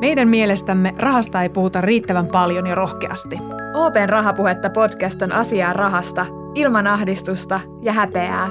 Meidän 0.00 0.28
mielestämme 0.28 0.94
rahasta 0.98 1.42
ei 1.42 1.48
puhuta 1.48 1.80
riittävän 1.80 2.26
paljon 2.26 2.66
ja 2.66 2.74
rohkeasti. 2.74 3.38
Open 3.74 4.08
Rahapuhetta 4.08 4.70
podcast 4.70 5.22
on 5.22 5.32
asiaa 5.32 5.72
rahasta, 5.72 6.26
ilman 6.54 6.86
ahdistusta 6.86 7.60
ja 7.82 7.92
häpeää. 7.92 8.48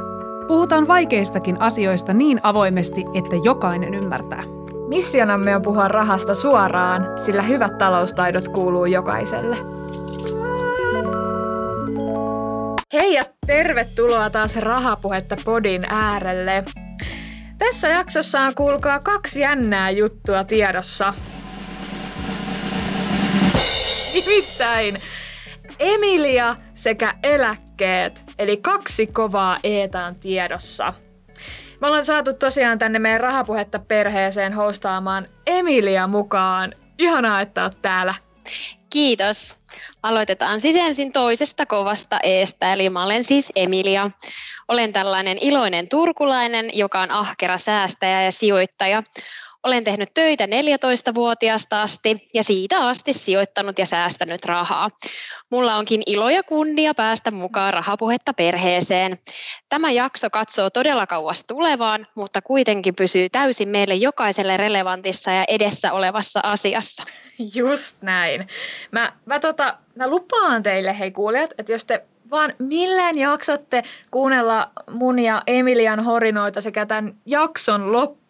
Puhutaan 0.48 0.88
vaikeistakin 0.88 1.62
asioista 1.62 2.14
niin 2.14 2.40
avoimesti, 2.44 3.06
että 3.14 3.36
jokainen 3.44 3.94
ymmärtää. 3.94 4.44
Missionamme 4.88 5.56
on 5.56 5.62
puhua 5.62 5.88
rahasta 5.88 6.36
suoraan, 6.36 7.08
sillä 7.18 7.42
hyvät 7.42 7.78
taloustaidot 7.78 8.48
kuuluu 8.48 8.86
jokaiselle. 8.86 9.58
Hei 12.94 13.14
ja 13.14 13.24
tervetuloa 13.48 14.30
taas 14.30 14.56
Rahapuhetta 14.56 15.36
podin 15.46 15.82
äärelle. 15.90 16.64
Tässä 17.66 17.88
jaksossa 17.88 18.40
on 18.40 18.56
kuulkaa 18.56 19.00
kaksi 19.00 19.40
jännää 19.40 19.92
juttua 19.92 20.44
tiedossa. 20.44 21.14
Nimittäin 24.14 25.02
Emilia 25.80 26.56
sekä 26.74 27.14
eläkkeet, 27.24 28.24
eli 28.40 28.58
kaksi 28.58 29.08
kovaa 29.08 29.58
eetään 29.64 30.16
tiedossa. 30.16 30.94
Me 31.82 31.88
ollaan 31.88 32.06
saatu 32.06 32.34
tosiaan 32.34 32.80
tänne 32.80 33.00
meidän 33.00 33.22
rahapuhetta 33.22 33.80
perheeseen 33.80 34.54
hostaamaan 34.54 35.28
Emilia 35.48 36.08
mukaan. 36.08 36.74
Ihanaa, 36.98 37.42
että 37.42 37.64
oot 37.64 37.82
täällä. 37.82 38.14
Kiitos. 38.90 39.56
Aloitetaan 40.04 40.62
siis 40.62 40.76
ensin 40.76 41.12
toisesta 41.12 41.66
kovasta 41.66 42.20
eestä, 42.24 42.74
eli 42.74 42.90
mä 42.90 43.04
olen 43.04 43.24
siis 43.24 43.52
Emilia. 43.56 44.12
Olen 44.68 44.94
tällainen 44.94 45.38
iloinen 45.42 45.90
turkulainen, 45.90 46.70
joka 46.74 47.02
on 47.02 47.12
ahkera 47.12 47.58
säästäjä 47.58 48.22
ja 48.24 48.32
sijoittaja. 48.32 49.04
Olen 49.64 49.84
tehnyt 49.84 50.14
töitä 50.14 50.46
14-vuotiaasta 50.46 51.82
asti 51.82 52.28
ja 52.34 52.44
siitä 52.44 52.88
asti 52.88 53.14
sijoittanut 53.14 53.80
ja 53.80 53.86
säästänyt 53.86 54.46
rahaa. 54.46 54.90
Mulla 55.52 55.76
onkin 55.76 56.02
ilo 56.06 56.30
ja 56.30 56.44
kunnia 56.44 56.94
päästä 56.94 57.32
mukaan 57.32 57.74
rahapuhetta 57.74 58.34
perheeseen. 58.34 59.18
Tämä 59.70 59.92
jakso 59.92 60.30
katsoo 60.30 60.70
todella 60.70 61.08
kauas 61.08 61.44
tulevaan, 61.44 62.08
mutta 62.16 62.42
kuitenkin 62.42 62.96
pysyy 62.96 63.30
täysin 63.30 63.70
meille 63.70 63.96
jokaiselle 63.96 64.58
relevantissa 64.58 65.32
ja 65.32 65.44
edessä 65.48 65.94
olevassa 65.94 66.40
asiassa. 66.44 67.04
Just 67.56 68.02
näin. 68.02 68.48
Mä, 68.92 69.14
mä, 69.26 69.40
tota, 69.40 69.78
mä 69.96 70.08
lupaan 70.08 70.64
teille, 70.64 71.00
hei 71.00 71.12
kuulijat, 71.12 71.54
että 71.58 71.72
jos 71.72 71.86
te 71.86 72.06
vaan 72.32 72.54
millään 72.60 73.18
jaksatte 73.18 73.84
kuunnella 74.12 74.72
mun 74.92 75.20
ja 75.20 75.44
Emilian 75.48 76.04
horinoita 76.06 76.62
sekä 76.62 76.86
tämän 76.86 77.16
jakson 77.26 77.92
loppuun, 77.92 78.23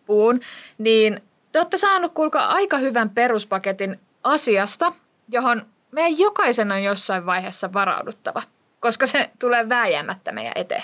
niin 0.78 1.22
te 1.52 1.60
olette 1.60 1.78
saanut 1.78 2.14
kuulkaa 2.14 2.48
aika 2.48 2.78
hyvän 2.78 3.10
peruspaketin 3.10 4.00
asiasta, 4.24 4.94
johon 5.30 5.66
meidän 5.92 6.20
jokaisen 6.20 6.72
on 6.72 6.84
jossain 6.84 7.26
vaiheessa 7.26 7.74
varauduttava, 7.74 8.44
koska 8.80 9.06
se 9.06 9.30
tulee 9.40 9.70
vääjäämättä 9.70 10.32
meidän 10.32 10.54
eteen. 10.56 10.84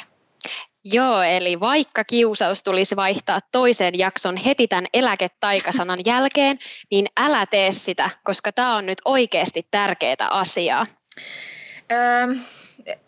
Joo, 0.84 1.22
eli 1.22 1.60
vaikka 1.60 2.04
kiusaus 2.04 2.64
tulisi 2.64 2.96
vaihtaa 2.96 3.40
toisen 3.52 4.00
jakson 4.00 4.38
heti 4.38 4.68
tämän 4.68 4.86
eläketaikasanan 4.94 6.00
jälkeen, 6.06 6.60
niin 6.92 7.06
älä 7.20 7.46
tee 7.46 7.72
sitä, 7.72 8.10
koska 8.24 8.52
tämä 8.52 8.76
on 8.76 8.86
nyt 8.86 8.98
oikeasti 9.06 9.68
tärkeää 9.72 10.28
asiaa. 10.32 10.86
Öö, 11.92 12.36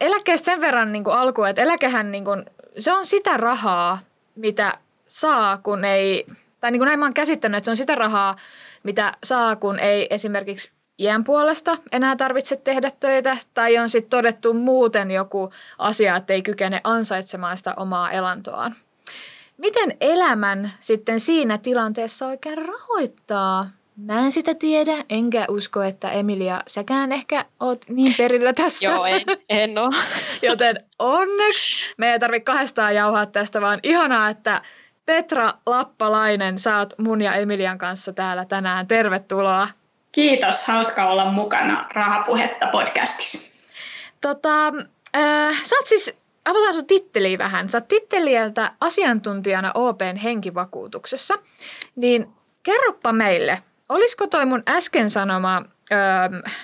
eläkkeestä 0.01 0.45
sen 0.45 0.61
verran 0.61 0.91
niin 0.91 1.03
kuin 1.03 1.15
alkuun, 1.15 1.47
että 1.47 1.61
eläkehän 1.61 2.11
niin 2.11 2.25
kuin, 2.25 2.45
se 2.79 2.93
on 2.93 3.05
sitä 3.05 3.37
rahaa, 3.37 3.99
mitä 4.35 4.77
saa, 5.11 5.57
kun 5.57 5.85
ei, 5.85 6.25
tai 6.59 6.71
niin 6.71 6.79
kuin 6.79 6.87
näin 6.87 6.99
mä 6.99 7.05
oon 7.05 7.13
käsittänyt, 7.13 7.57
että 7.57 7.65
se 7.65 7.71
on 7.71 7.77
sitä 7.77 7.95
rahaa, 7.95 8.35
mitä 8.83 9.13
saa, 9.23 9.55
kun 9.55 9.79
ei 9.79 10.07
esimerkiksi 10.09 10.75
iän 10.99 11.23
puolesta 11.23 11.77
enää 11.91 12.15
tarvitse 12.15 12.55
tehdä 12.55 12.91
töitä, 12.99 13.37
tai 13.53 13.77
on 13.77 13.89
sitten 13.89 14.09
todettu 14.09 14.53
muuten 14.53 15.11
joku 15.11 15.49
asia, 15.77 16.15
että 16.15 16.33
ei 16.33 16.41
kykene 16.41 16.81
ansaitsemaan 16.83 17.57
sitä 17.57 17.73
omaa 17.77 18.11
elantoaan. 18.11 18.75
Miten 19.57 19.97
elämän 20.01 20.71
sitten 20.79 21.19
siinä 21.19 21.57
tilanteessa 21.57 22.27
oikein 22.27 22.57
rahoittaa? 22.57 23.69
Mä 23.97 24.19
en 24.19 24.31
sitä 24.31 24.55
tiedä, 24.55 25.05
enkä 25.09 25.45
usko, 25.49 25.83
että 25.83 26.11
Emilia, 26.11 26.61
säkään 26.67 27.11
ehkä 27.11 27.45
oot 27.59 27.85
niin 27.89 28.13
perillä 28.17 28.53
tästä. 28.53 28.85
Joo, 28.85 29.05
en, 29.05 29.21
en 29.49 29.77
ole. 29.77 29.95
Joten 30.49 30.75
onneksi 30.99 31.93
me 31.97 32.11
ei 32.11 32.19
tarvitse 32.19 32.43
kahdestaan 32.43 32.95
jauhaa 32.95 33.25
tästä, 33.25 33.61
vaan 33.61 33.79
ihanaa, 33.83 34.29
että 34.29 34.61
Petra 35.05 35.53
Lappalainen, 35.65 36.59
sä 36.59 36.77
oot 36.77 36.93
mun 36.97 37.21
ja 37.21 37.35
Emilian 37.35 37.77
kanssa 37.77 38.13
täällä 38.13 38.45
tänään. 38.45 38.87
Tervetuloa. 38.87 39.67
Kiitos, 40.11 40.67
hauska 40.67 41.09
olla 41.09 41.25
mukana 41.25 41.89
Rahapuhetta 41.93 42.67
podcastissa. 42.67 43.57
Tota, 44.21 44.67
äh, 45.15 45.63
sä 45.63 45.75
oot 45.75 45.87
siis, 45.87 46.15
avataan 46.45 46.73
sun 46.73 46.85
titteliä 46.85 47.37
vähän. 47.37 47.69
Sä 47.69 47.77
oot 47.77 47.87
asiantuntijana 48.79 49.71
OPn 49.73 50.15
henkivakuutuksessa. 50.23 51.35
Niin 51.95 52.25
kerroppa 52.63 53.13
meille, 53.13 53.63
olisiko 53.89 54.27
toi 54.27 54.45
mun 54.45 54.63
äsken 54.69 55.09
sanoma, 55.09 55.63
öö, 55.91 55.99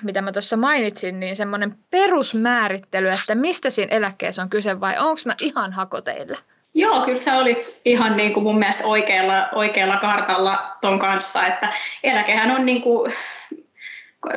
mitä 0.03 0.21
mä 0.21 0.31
tuossa 0.31 0.57
mainitsin, 0.57 1.19
niin 1.19 1.35
semmoinen 1.35 1.77
perusmäärittely, 1.89 3.09
että 3.09 3.35
mistä 3.35 3.69
siinä 3.69 3.95
eläkkeessä 3.95 4.41
on 4.41 4.49
kyse 4.49 4.79
vai 4.79 4.97
onko 4.97 5.21
mä 5.25 5.35
ihan 5.41 5.73
hakoteilla? 5.73 6.37
Joo, 6.77 7.01
kyllä 7.01 7.19
sä 7.19 7.37
olit 7.37 7.81
ihan 7.85 8.17
niin 8.17 8.33
kuin 8.33 8.43
mun 8.43 8.59
mielestä 8.59 8.87
oikealla, 8.87 9.49
oikealla 9.51 9.97
kartalla 9.97 10.77
ton 10.81 10.99
kanssa, 10.99 11.47
että 11.47 11.73
eläkehän 12.03 12.51
on 12.51 12.65
niin 12.65 12.81
kuin 12.81 13.13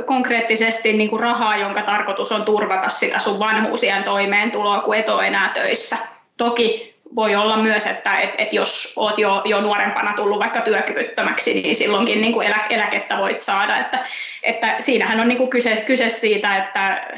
konkreettisesti 0.06 0.92
niin 0.92 1.10
kuin 1.10 1.20
rahaa, 1.20 1.56
jonka 1.56 1.82
tarkoitus 1.82 2.32
on 2.32 2.44
turvata 2.44 2.88
sitä 2.88 3.18
sun 3.18 3.38
vanhuusien 3.38 4.04
toimeentuloa, 4.04 4.80
kun 4.80 4.96
et 4.96 5.08
ole 5.08 5.26
enää 5.26 5.48
töissä. 5.48 5.96
Toki 6.36 6.94
voi 7.16 7.34
olla 7.34 7.56
myös, 7.56 7.86
että 7.86 8.18
et, 8.18 8.30
et 8.38 8.52
jos 8.52 8.92
oot 8.96 9.18
jo, 9.18 9.42
jo 9.44 9.60
nuorempana 9.60 10.12
tullut 10.12 10.38
vaikka 10.38 10.60
työkyvyttömäksi, 10.60 11.62
niin 11.62 11.76
silloinkin 11.76 12.20
niin 12.20 12.32
kuin 12.32 12.46
elä, 12.46 12.66
eläkettä 12.70 13.18
voit 13.18 13.40
saada. 13.40 13.78
Että, 13.78 14.04
että 14.42 14.76
siinähän 14.80 15.20
on 15.20 15.28
niin 15.28 15.38
kuin 15.38 15.50
kyse, 15.50 15.82
kyse 15.86 16.08
siitä, 16.08 16.56
että, 16.56 17.08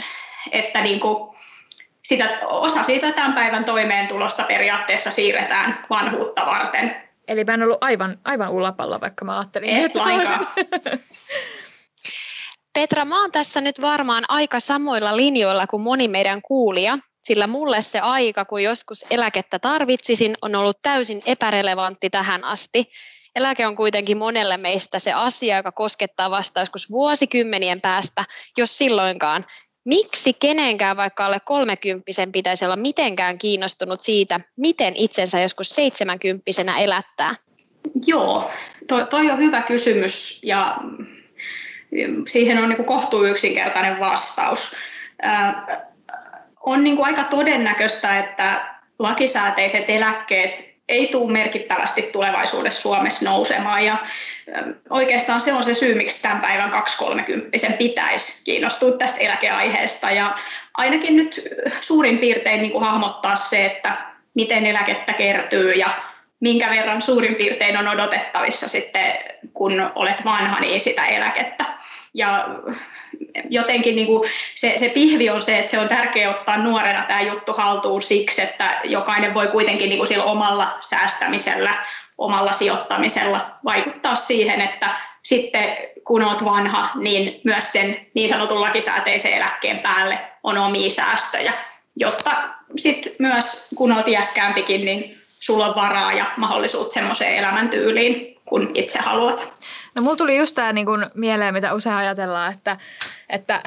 että 0.52 0.80
niin 0.80 1.00
kuin 1.00 1.32
sitä, 2.04 2.38
osa 2.42 2.82
siitä 2.82 3.12
tämän 3.12 3.32
päivän 3.32 3.64
toimeentulosta 3.64 4.42
periaatteessa 4.42 5.10
siirretään 5.10 5.86
vanhuutta 5.90 6.46
varten. 6.46 7.02
Eli 7.28 7.44
mä 7.44 7.54
en 7.54 7.62
ollut 7.62 7.78
aivan, 7.80 8.18
aivan 8.24 8.50
ulapalla, 8.50 9.00
vaikka 9.00 9.24
mä 9.24 9.38
ajattelin. 9.38 9.70
Et 9.70 9.96
lainkaan. 9.96 10.46
Petra, 12.74 13.04
mä 13.04 13.20
oon 13.20 13.32
tässä 13.32 13.60
nyt 13.60 13.80
varmaan 13.80 14.24
aika 14.28 14.60
samoilla 14.60 15.16
linjoilla 15.16 15.66
kuin 15.66 15.82
moni 15.82 16.08
meidän 16.08 16.42
kuulija, 16.42 16.98
sillä 17.22 17.46
mulle 17.46 17.80
se 17.80 18.00
aika, 18.00 18.44
kun 18.44 18.62
joskus 18.62 19.04
eläkettä 19.10 19.58
tarvitsisin, 19.58 20.34
on 20.42 20.54
ollut 20.54 20.78
täysin 20.82 21.22
epärelevantti 21.26 22.10
tähän 22.10 22.44
asti. 22.44 22.90
Eläke 23.36 23.66
on 23.66 23.76
kuitenkin 23.76 24.18
monelle 24.18 24.56
meistä 24.56 24.98
se 24.98 25.12
asia, 25.12 25.56
joka 25.56 25.72
koskettaa 25.72 26.30
vasta 26.30 26.60
joskus 26.60 26.90
vuosikymmenien 26.90 27.80
päästä, 27.80 28.24
jos 28.56 28.78
silloinkaan. 28.78 29.44
Miksi 29.84 30.32
kenenkään 30.32 30.96
vaikka 30.96 31.24
alle 31.24 31.38
kolmekymppisen 31.44 32.32
pitäisi 32.32 32.64
olla 32.64 32.76
mitenkään 32.76 33.38
kiinnostunut 33.38 34.00
siitä, 34.02 34.40
miten 34.56 34.96
itsensä 34.96 35.40
joskus 35.40 35.68
seitsemänkymppisenä 35.68 36.78
elättää? 36.78 37.34
Joo, 38.06 38.50
toi, 38.88 39.06
toi 39.06 39.30
on 39.30 39.38
hyvä 39.38 39.62
kysymys 39.62 40.40
ja 40.44 40.76
siihen 42.28 42.58
on 42.58 42.68
niin 42.68 42.84
kohtuu 42.84 43.24
yksinkertainen 43.24 44.00
vastaus. 44.00 44.76
Äh, 45.24 45.54
on 46.60 46.84
niin 46.84 47.04
aika 47.04 47.24
todennäköistä, 47.24 48.18
että 48.18 48.74
lakisääteiset 48.98 49.84
eläkkeet 49.88 50.71
ei 50.88 51.06
tule 51.06 51.32
merkittävästi 51.32 52.02
tulevaisuudessa 52.02 52.82
Suomessa 52.82 53.30
nousemaan. 53.30 53.84
Ja 53.84 53.98
oikeastaan 54.90 55.40
se 55.40 55.52
on 55.52 55.64
se 55.64 55.74
syy, 55.74 55.94
miksi 55.94 56.22
tämän 56.22 56.40
päivän 56.40 56.70
230 56.70 57.58
pitäisi 57.78 58.44
kiinnostua 58.44 58.90
tästä 58.90 59.20
eläkeaiheesta. 59.20 60.10
Ja 60.10 60.36
ainakin 60.76 61.16
nyt 61.16 61.42
suurin 61.80 62.18
piirtein 62.18 62.62
niin 62.62 62.72
kuin 62.72 62.84
hahmottaa 62.84 63.36
se, 63.36 63.64
että 63.64 63.96
miten 64.34 64.66
eläkettä 64.66 65.12
kertyy 65.12 65.72
ja 65.72 66.11
minkä 66.42 66.70
verran 66.70 67.02
suurin 67.02 67.34
piirtein 67.34 67.76
on 67.76 67.88
odotettavissa 67.88 68.68
sitten, 68.68 69.14
kun 69.52 69.90
olet 69.94 70.24
vanha, 70.24 70.60
niin 70.60 70.80
sitä 70.80 71.06
eläkettä. 71.06 71.64
Ja 72.14 72.48
jotenkin 73.50 73.96
niin 73.96 74.06
kuin 74.06 74.30
se, 74.54 74.72
se 74.76 74.88
pihvi 74.88 75.30
on 75.30 75.40
se, 75.40 75.58
että 75.58 75.70
se 75.70 75.78
on 75.78 75.88
tärkeää 75.88 76.30
ottaa 76.30 76.56
nuorena 76.56 77.02
tämä 77.02 77.22
juttu 77.22 77.52
haltuun 77.52 78.02
siksi, 78.02 78.42
että 78.42 78.80
jokainen 78.84 79.34
voi 79.34 79.46
kuitenkin 79.46 79.88
niin 79.88 79.98
kuin 79.98 80.08
sillä 80.08 80.24
omalla 80.24 80.78
säästämisellä, 80.80 81.74
omalla 82.18 82.52
sijoittamisella 82.52 83.50
vaikuttaa 83.64 84.14
siihen, 84.14 84.60
että 84.60 84.96
sitten 85.22 85.76
kun 86.04 86.24
olet 86.24 86.44
vanha, 86.44 86.90
niin 86.94 87.40
myös 87.44 87.72
sen 87.72 88.06
niin 88.14 88.28
sanotun 88.28 88.60
lakisääteisen 88.60 89.32
eläkkeen 89.32 89.78
päälle 89.78 90.18
on 90.42 90.58
omia 90.58 90.90
säästöjä, 90.90 91.52
jotta 91.96 92.30
sitten 92.76 93.12
myös 93.18 93.70
kun 93.76 93.92
olet 93.92 94.08
iäkkäämpikin, 94.08 94.84
niin 94.84 95.21
sulla 95.42 95.66
on 95.66 95.74
varaa 95.74 96.12
ja 96.12 96.32
mahdollisuus 96.36 96.94
semmoiseen 96.94 97.36
elämäntyyliin. 97.36 98.32
kun 98.44 98.70
itse 98.74 98.98
haluat. 98.98 99.52
No 99.94 100.02
mulla 100.02 100.16
tuli 100.16 100.36
just 100.36 100.54
tämä 100.54 100.72
niin 100.72 100.86
mieleen, 101.14 101.54
mitä 101.54 101.74
usein 101.74 101.96
ajatellaan, 101.96 102.52
että, 102.52 102.76
että, 103.30 103.60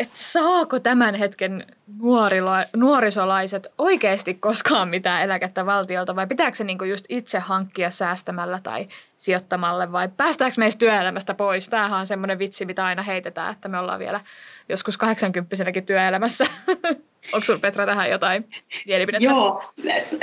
että 0.00 0.14
saako 0.14 0.80
tämän 0.80 1.14
hetken 1.14 1.66
nuorilo, 1.98 2.50
nuorisolaiset 2.76 3.66
oikeasti 3.78 4.34
koskaan 4.34 4.88
mitään 4.88 5.22
eläkettä 5.22 5.66
valtiolta 5.66 6.16
vai 6.16 6.26
pitääkö 6.26 6.56
se 6.56 6.64
niin 6.64 6.78
just 6.88 7.04
itse 7.08 7.38
hankkia 7.38 7.90
säästämällä 7.90 8.60
tai 8.62 8.86
sijoittamalle 9.16 9.92
vai 9.92 10.08
päästäänkö 10.16 10.54
meistä 10.58 10.78
työelämästä 10.78 11.34
pois? 11.34 11.68
Tämähän 11.68 12.00
on 12.00 12.06
semmoinen 12.06 12.38
vitsi, 12.38 12.66
mitä 12.66 12.84
aina 12.84 13.02
heitetään, 13.02 13.52
että 13.52 13.68
me 13.68 13.78
ollaan 13.78 13.98
vielä 13.98 14.20
joskus 14.68 14.98
80 14.98 15.82
työelämässä. 15.86 16.44
Onko 17.32 17.44
sinulla 17.44 17.60
Petra 17.60 17.86
tähän 17.86 18.10
jotain 18.10 18.48
mielipidettä? 18.86 19.24
Joo, 19.24 19.64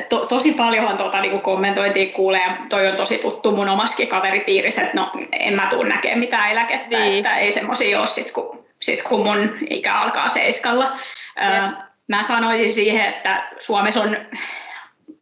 to, 0.10 0.26
tosi 0.26 0.52
paljonhan 0.52 0.98
tuota, 0.98 1.22
niin 1.22 1.42
kommentointia 1.42 2.14
kuulee 2.14 2.42
ja 2.42 2.58
toi 2.70 2.88
on 2.88 2.96
tosi 2.96 3.18
tuttu 3.18 3.52
mun 3.52 3.70
omaskin 3.70 4.08
kaveripiirissä, 4.08 4.82
että 4.82 4.98
no 4.98 5.12
en 5.32 5.54
mä 5.54 5.68
tule 5.70 5.90
näkemään 5.90 6.20
mitään 6.20 6.52
eläkettä, 6.52 7.00
niin. 7.00 7.18
että 7.18 7.38
ei 7.38 7.52
semmoisia 7.52 8.00
ole 8.00 8.08
sit 8.08 8.32
kun, 8.32 8.66
sit 8.80 9.04
kun 9.04 9.24
mun 9.28 9.58
ikä 9.70 9.94
alkaa 9.94 10.30
seiskalla. 10.30 10.98
Ö, 11.38 11.86
mä 12.08 12.24
sanoisin 12.24 12.72
siihen, 12.72 13.06
että 13.06 13.44
Suomessa 13.60 14.02
on 14.02 14.18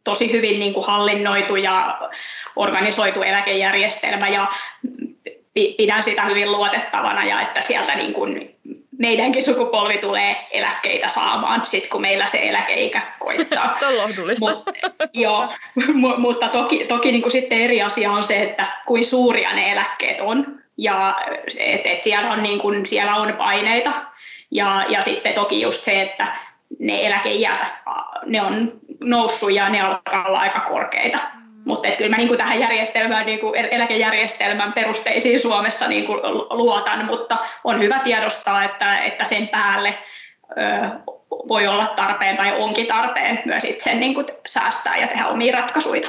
tosi 0.04 0.32
hyvin 0.32 0.58
niin 0.58 0.74
kuin 0.74 0.86
hallinnoitu 0.86 1.56
ja 1.56 1.98
organisoitu 2.56 3.22
eläkejärjestelmä 3.22 4.28
ja 4.28 4.52
pidän 5.76 6.04
sitä 6.04 6.24
hyvin 6.24 6.52
luotettavana 6.52 7.24
ja 7.24 7.42
että 7.42 7.60
sieltä 7.60 7.94
niin 7.94 8.12
kuin 8.12 8.56
meidänkin 8.98 9.42
sukupolvi 9.42 9.98
tulee 9.98 10.46
eläkkeitä 10.50 11.08
saamaan, 11.08 11.66
sit 11.66 11.88
kun 11.88 12.00
meillä 12.00 12.26
se 12.26 12.38
eläkeikä 12.42 13.02
koittaa. 13.18 13.76
Tämä 13.80 13.92
on 13.92 13.98
lohdullista. 13.98 14.50
Mut, 14.50 14.64
joo, 15.14 15.48
mutta 16.18 16.48
toki, 16.48 16.84
toki 16.84 17.12
niin 17.12 17.22
kuin 17.22 17.32
sitten 17.32 17.60
eri 17.60 17.82
asia 17.82 18.12
on 18.12 18.22
se, 18.22 18.42
että 18.42 18.66
kuin 18.86 19.04
suuria 19.04 19.54
ne 19.54 19.72
eläkkeet 19.72 20.20
on 20.20 20.60
ja 20.78 21.14
että 21.58 21.88
et 21.88 22.02
siellä, 22.02 22.32
on 22.32 22.42
niin 22.42 22.58
kuin, 22.58 22.86
siellä 22.86 23.16
on 23.16 23.32
paineita 23.32 23.92
ja, 24.50 24.84
ja 24.88 25.02
sitten 25.02 25.34
toki 25.34 25.60
just 25.60 25.84
se, 25.84 26.02
että 26.02 26.36
ne 26.78 27.06
eläkeijät, 27.06 27.58
ne 28.26 28.42
on 28.42 28.72
noussut 29.00 29.52
ja 29.52 29.68
ne 29.68 29.80
alkaa 29.80 30.26
olla 30.26 30.38
aika 30.38 30.60
korkeita. 30.60 31.18
Mutta 31.64 31.88
kyllä 31.98 32.10
mä 32.10 32.16
niin 32.16 32.38
tähän 32.38 32.60
järjestelmään, 32.60 33.26
niin 33.26 33.40
kuin 33.40 33.54
eläkejärjestelmän 33.54 34.72
perusteisiin 34.72 35.40
Suomessa 35.40 35.88
niin 35.88 36.06
kuin 36.06 36.20
luotan, 36.50 37.06
mutta 37.06 37.38
on 37.64 37.82
hyvä 37.82 37.98
tiedostaa, 37.98 38.64
että, 38.64 38.98
että 38.98 39.24
sen 39.24 39.48
päälle 39.48 39.98
ö, 40.50 41.14
voi 41.48 41.66
olla 41.66 41.86
tarpeen 41.86 42.36
tai 42.36 42.60
onkin 42.60 42.86
tarpeen 42.86 43.42
myös 43.44 43.64
itse 43.64 43.94
niin 43.94 44.14
kuin 44.14 44.26
säästää 44.46 44.96
ja 44.96 45.08
tehdä 45.08 45.26
omia 45.26 45.56
ratkaisuja. 45.56 46.08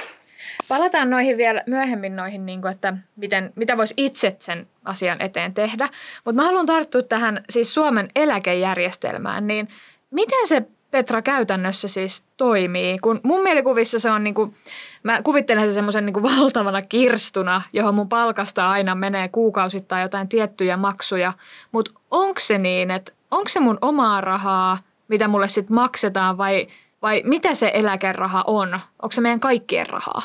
Palataan 0.70 1.10
noihin 1.10 1.38
vielä 1.38 1.64
myöhemmin 1.68 2.16
noihin, 2.16 2.46
niin 2.46 2.62
kuin, 2.62 2.72
että 2.72 2.94
miten, 3.16 3.54
mitä 3.56 3.78
voisi 3.78 3.94
itse 3.98 4.36
sen 4.40 4.68
asian 4.86 5.22
eteen 5.22 5.54
tehdä. 5.54 5.90
Mutta 6.26 6.42
mä 6.42 6.48
haluan 6.48 6.66
tarttua 6.66 7.04
tähän 7.04 7.44
siis 7.50 7.74
Suomen 7.74 8.08
eläkejärjestelmään, 8.16 9.48
niin 9.48 9.68
miten 10.12 10.48
se 10.48 10.62
Petra 10.96 11.22
käytännössä 11.22 11.88
siis 11.88 12.24
toimii? 12.38 12.98
Kun 13.00 13.20
mun 13.24 13.44
mielikuvissa 13.44 14.00
se 14.00 14.12
on 14.12 14.24
niin 14.24 14.34
kuin, 14.34 14.56
mä 15.04 15.22
kuvittelen 15.22 15.68
se 15.68 15.74
semmoisen 15.74 16.06
niin 16.06 16.24
valtavana 16.24 16.82
kirstuna, 16.82 17.62
johon 17.74 17.96
mun 17.96 18.10
palkasta 18.10 18.70
aina 18.70 18.96
menee 18.96 19.28
kuukausittain 19.28 20.02
jotain 20.02 20.30
tiettyjä 20.30 20.78
maksuja. 20.78 21.34
Mutta 21.72 21.92
onko 22.12 22.40
se 22.40 22.58
niin, 22.58 22.92
että 22.92 23.12
onko 23.32 23.48
se 23.48 23.60
mun 23.60 23.78
omaa 23.82 24.22
rahaa, 24.22 24.78
mitä 25.08 25.28
mulle 25.28 25.48
sitten 25.48 25.76
maksetaan 25.76 26.38
vai, 26.38 26.68
vai 27.02 27.22
mitä 27.26 27.56
se 27.56 27.72
eläkeraha 27.74 28.44
on? 28.48 28.74
Onko 29.02 29.12
se 29.12 29.22
meidän 29.22 29.40
kaikkien 29.40 29.90
rahaa? 29.90 30.22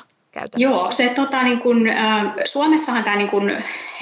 Joo, 0.56 0.90
se 0.90 1.08
tota, 1.08 1.43
niin 1.43 1.58
kun, 1.58 1.88
äh, 1.88 2.34
Suomessahan 2.44 3.05
tämä 3.05 3.17
niin 3.17 3.31
kun 3.31 3.50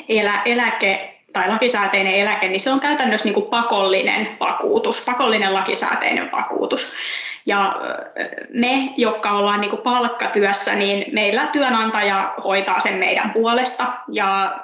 elä, 0.08 0.42
eläke 0.44 1.17
tai 1.32 1.48
lakisääteinen 1.48 2.14
eläke, 2.14 2.48
niin 2.48 2.60
se 2.60 2.70
on 2.70 2.80
käytännössä 2.80 3.26
niin 3.26 3.34
kuin 3.34 3.46
pakollinen 3.46 4.36
vakuutus, 4.40 5.04
pakollinen 5.04 5.54
lakisääteinen 5.54 6.32
vakuutus. 6.32 6.96
Ja 7.46 7.76
me, 8.48 8.92
jotka 8.96 9.30
ollaan 9.30 9.60
niin 9.60 9.70
kuin 9.70 9.82
palkkatyössä, 9.82 10.75
niin 10.75 11.14
meillä 11.14 11.46
työnantaja 11.46 12.34
hoitaa 12.44 12.80
sen 12.80 12.94
meidän 12.94 13.30
puolesta 13.30 13.84
ja 14.12 14.58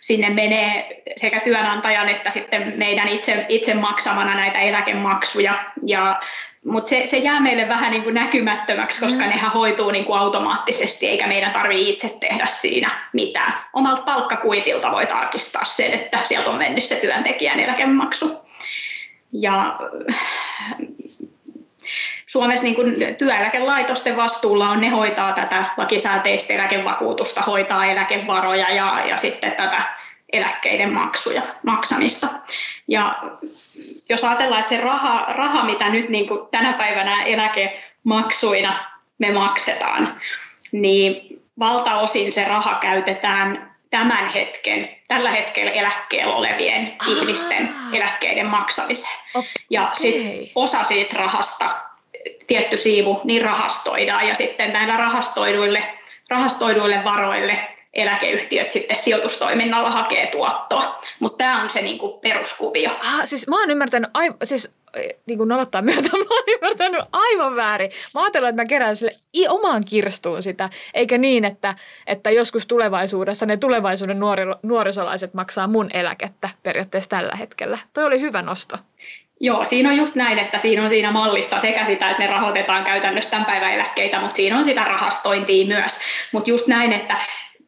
sinne 0.00 0.30
menee 0.30 1.02
sekä 1.16 1.40
työnantajan 1.40 2.08
että 2.08 2.30
sitten 2.30 2.72
meidän 2.76 3.08
itse, 3.08 3.46
itse 3.48 3.74
maksamana 3.74 4.34
näitä 4.34 4.58
eläkemaksuja. 4.58 5.54
Ja 5.86 6.20
mutta 6.64 6.88
se, 6.88 7.02
se 7.06 7.16
jää 7.16 7.40
meille 7.40 7.68
vähän 7.68 7.90
niin 7.90 8.02
kuin 8.02 8.14
näkymättömäksi, 8.14 9.00
koska 9.00 9.22
mm. 9.22 9.28
nehän 9.28 9.52
hoituu 9.52 9.90
niin 9.90 10.04
kuin 10.04 10.18
automaattisesti, 10.18 11.08
eikä 11.08 11.26
meidän 11.26 11.52
tarvitse 11.52 11.90
itse 11.90 12.16
tehdä 12.20 12.46
siinä 12.46 12.90
mitään. 13.12 13.52
Omalta 13.72 14.02
palkkakuitilta 14.02 14.92
voi 14.92 15.06
tarkistaa 15.06 15.64
sen, 15.64 15.94
että 15.94 16.18
sieltä 16.24 16.50
on 16.50 16.58
mennyt 16.58 16.84
se 16.84 16.94
työntekijän 16.94 17.60
eläkemaksu. 17.60 18.40
Ja 19.32 19.78
Suomessa 22.26 22.64
niin 22.64 22.74
kuin 22.74 23.16
työeläkelaitosten 23.18 24.16
vastuulla 24.16 24.70
on, 24.70 24.80
ne 24.80 24.88
hoitaa 24.88 25.32
tätä 25.32 25.64
lakisääteistä 25.76 26.54
eläkevakuutusta, 26.54 27.42
hoitaa 27.42 27.86
eläkevaroja 27.86 28.70
ja, 28.70 29.02
ja 29.08 29.16
sitten 29.16 29.52
tätä 29.52 29.82
eläkkeiden 30.32 30.92
maksuja, 30.92 31.42
maksamista. 31.62 32.26
Ja 32.88 33.22
jos 34.08 34.24
ajatellaan, 34.24 34.60
että 34.60 34.74
se 34.74 34.80
raha, 34.80 35.24
raha 35.28 35.64
mitä 35.64 35.88
nyt 35.88 36.08
niin 36.08 36.28
kuin 36.28 36.40
tänä 36.50 36.72
päivänä 36.72 37.22
eläkemaksuina 37.22 38.84
me 39.18 39.32
maksetaan, 39.32 40.20
niin 40.72 41.40
valtaosin 41.58 42.32
se 42.32 42.44
raha 42.44 42.74
käytetään 42.74 43.72
tämän 43.90 44.28
hetken, 44.28 44.88
tällä 45.08 45.30
hetkellä 45.30 45.70
eläkkeellä 45.70 46.34
olevien 46.34 46.96
Aha. 46.98 47.10
ihmisten 47.10 47.74
eläkkeiden 47.92 48.46
maksamiseen. 48.46 49.18
Okay. 49.34 49.50
Ja 49.70 49.90
sit 49.92 50.16
osa 50.54 50.84
siitä 50.84 51.16
rahasta, 51.16 51.76
tietty 52.46 52.76
siivu, 52.76 53.20
niin 53.24 53.42
rahastoidaan 53.42 54.28
ja 54.28 54.34
sitten 54.34 54.72
näillä 54.72 54.96
rahastoiduille, 54.96 55.94
rahastoiduille 56.28 57.04
varoille 57.04 57.71
eläkeyhtiöt 57.94 58.70
sitten 58.70 58.96
sijoitustoiminnalla 58.96 59.90
hakee 59.90 60.26
tuottoa. 60.26 61.00
Mutta 61.20 61.38
tämä 61.38 61.62
on 61.62 61.70
se 61.70 61.82
niinku 61.82 62.08
peruskuvio. 62.08 62.90
Ah, 63.00 63.20
siis 63.24 63.48
mä 63.48 63.60
oon 63.60 63.70
ymmärtänyt, 63.70 64.10
aiv- 64.18 64.36
siis 64.44 64.70
niin 65.26 65.38
kuin 65.38 65.48
nolottaa 65.48 65.82
myötä, 65.82 66.02
mä 66.12 66.24
oon 66.30 66.44
ymmärtänyt 66.48 67.00
aivan 67.12 67.56
väärin. 67.56 67.90
Mä 68.14 68.20
ajattelin, 68.20 68.48
että 68.48 68.62
mä 68.62 68.66
kerään 68.66 68.96
sille 68.96 69.48
omaan 69.48 69.84
kirstuun 69.84 70.42
sitä, 70.42 70.70
eikä 70.94 71.18
niin, 71.18 71.44
että, 71.44 71.74
että 72.06 72.30
joskus 72.30 72.66
tulevaisuudessa 72.66 73.46
ne 73.46 73.56
tulevaisuuden 73.56 74.20
nuori, 74.20 74.42
nuorisolaiset 74.62 75.34
maksaa 75.34 75.66
mun 75.66 75.90
eläkettä 75.94 76.50
periaatteessa 76.62 77.10
tällä 77.10 77.36
hetkellä. 77.36 77.78
Toi 77.92 78.04
oli 78.04 78.20
hyvä 78.20 78.42
nosto. 78.42 78.76
Joo, 79.40 79.64
siinä 79.64 79.88
on 79.88 79.96
just 79.96 80.14
näin, 80.14 80.38
että 80.38 80.58
siinä 80.58 80.82
on 80.82 80.88
siinä 80.88 81.10
mallissa 81.10 81.60
sekä 81.60 81.84
sitä, 81.84 82.10
että 82.10 82.22
me 82.22 82.30
rahoitetaan 82.30 82.84
käytännössä 82.84 83.30
tämän 83.30 83.46
päivän 83.46 83.72
eläkkeitä, 83.72 84.20
mutta 84.20 84.36
siinä 84.36 84.58
on 84.58 84.64
sitä 84.64 84.84
rahastointia 84.84 85.66
myös. 85.66 86.00
Mutta 86.32 86.50
just 86.50 86.66
näin, 86.66 86.92
että 86.92 87.16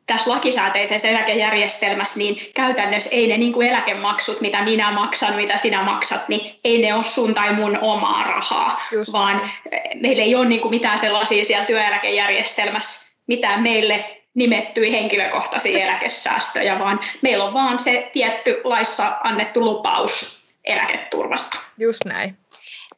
tässä 0.07 0.31
lakisääteisessä 0.31 1.09
eläkejärjestelmässä, 1.09 2.19
niin 2.19 2.51
käytännössä 2.55 3.11
ei 3.13 3.27
ne 3.27 3.37
niin 3.37 3.53
kuin 3.53 3.69
eläkemaksut, 3.69 4.41
mitä 4.41 4.63
minä 4.63 4.93
maksan, 4.93 5.37
mitä 5.37 5.57
sinä 5.57 5.83
maksat, 5.83 6.29
niin 6.29 6.59
ei 6.65 6.83
ne 6.83 6.95
ole 6.95 7.03
sun 7.03 7.35
tai 7.35 7.55
mun 7.55 7.79
omaa 7.81 8.23
rahaa, 8.23 8.83
Just 8.93 9.13
vaan 9.13 9.51
meillä 9.95 10.23
ei 10.23 10.35
ole 10.35 10.47
niin 10.47 10.61
kuin 10.61 10.71
mitään 10.71 10.99
sellaisia 10.99 11.45
siellä 11.45 11.67
työeläkejärjestelmässä, 11.67 13.15
mitään 13.27 13.63
meille 13.63 14.23
nimettyjä 14.35 14.91
henkilökohtaisia 14.91 15.79
eläkesäästöjä, 15.85 16.79
vaan 16.79 17.01
meillä 17.23 17.45
on 17.45 17.55
vaan 17.55 17.79
se 17.79 18.11
tietty 18.13 18.61
laissa 18.65 19.17
annettu 19.25 19.61
lupaus 19.61 20.45
eläketurvasta. 20.65 21.59
Just 21.79 22.05
näin. 22.05 22.37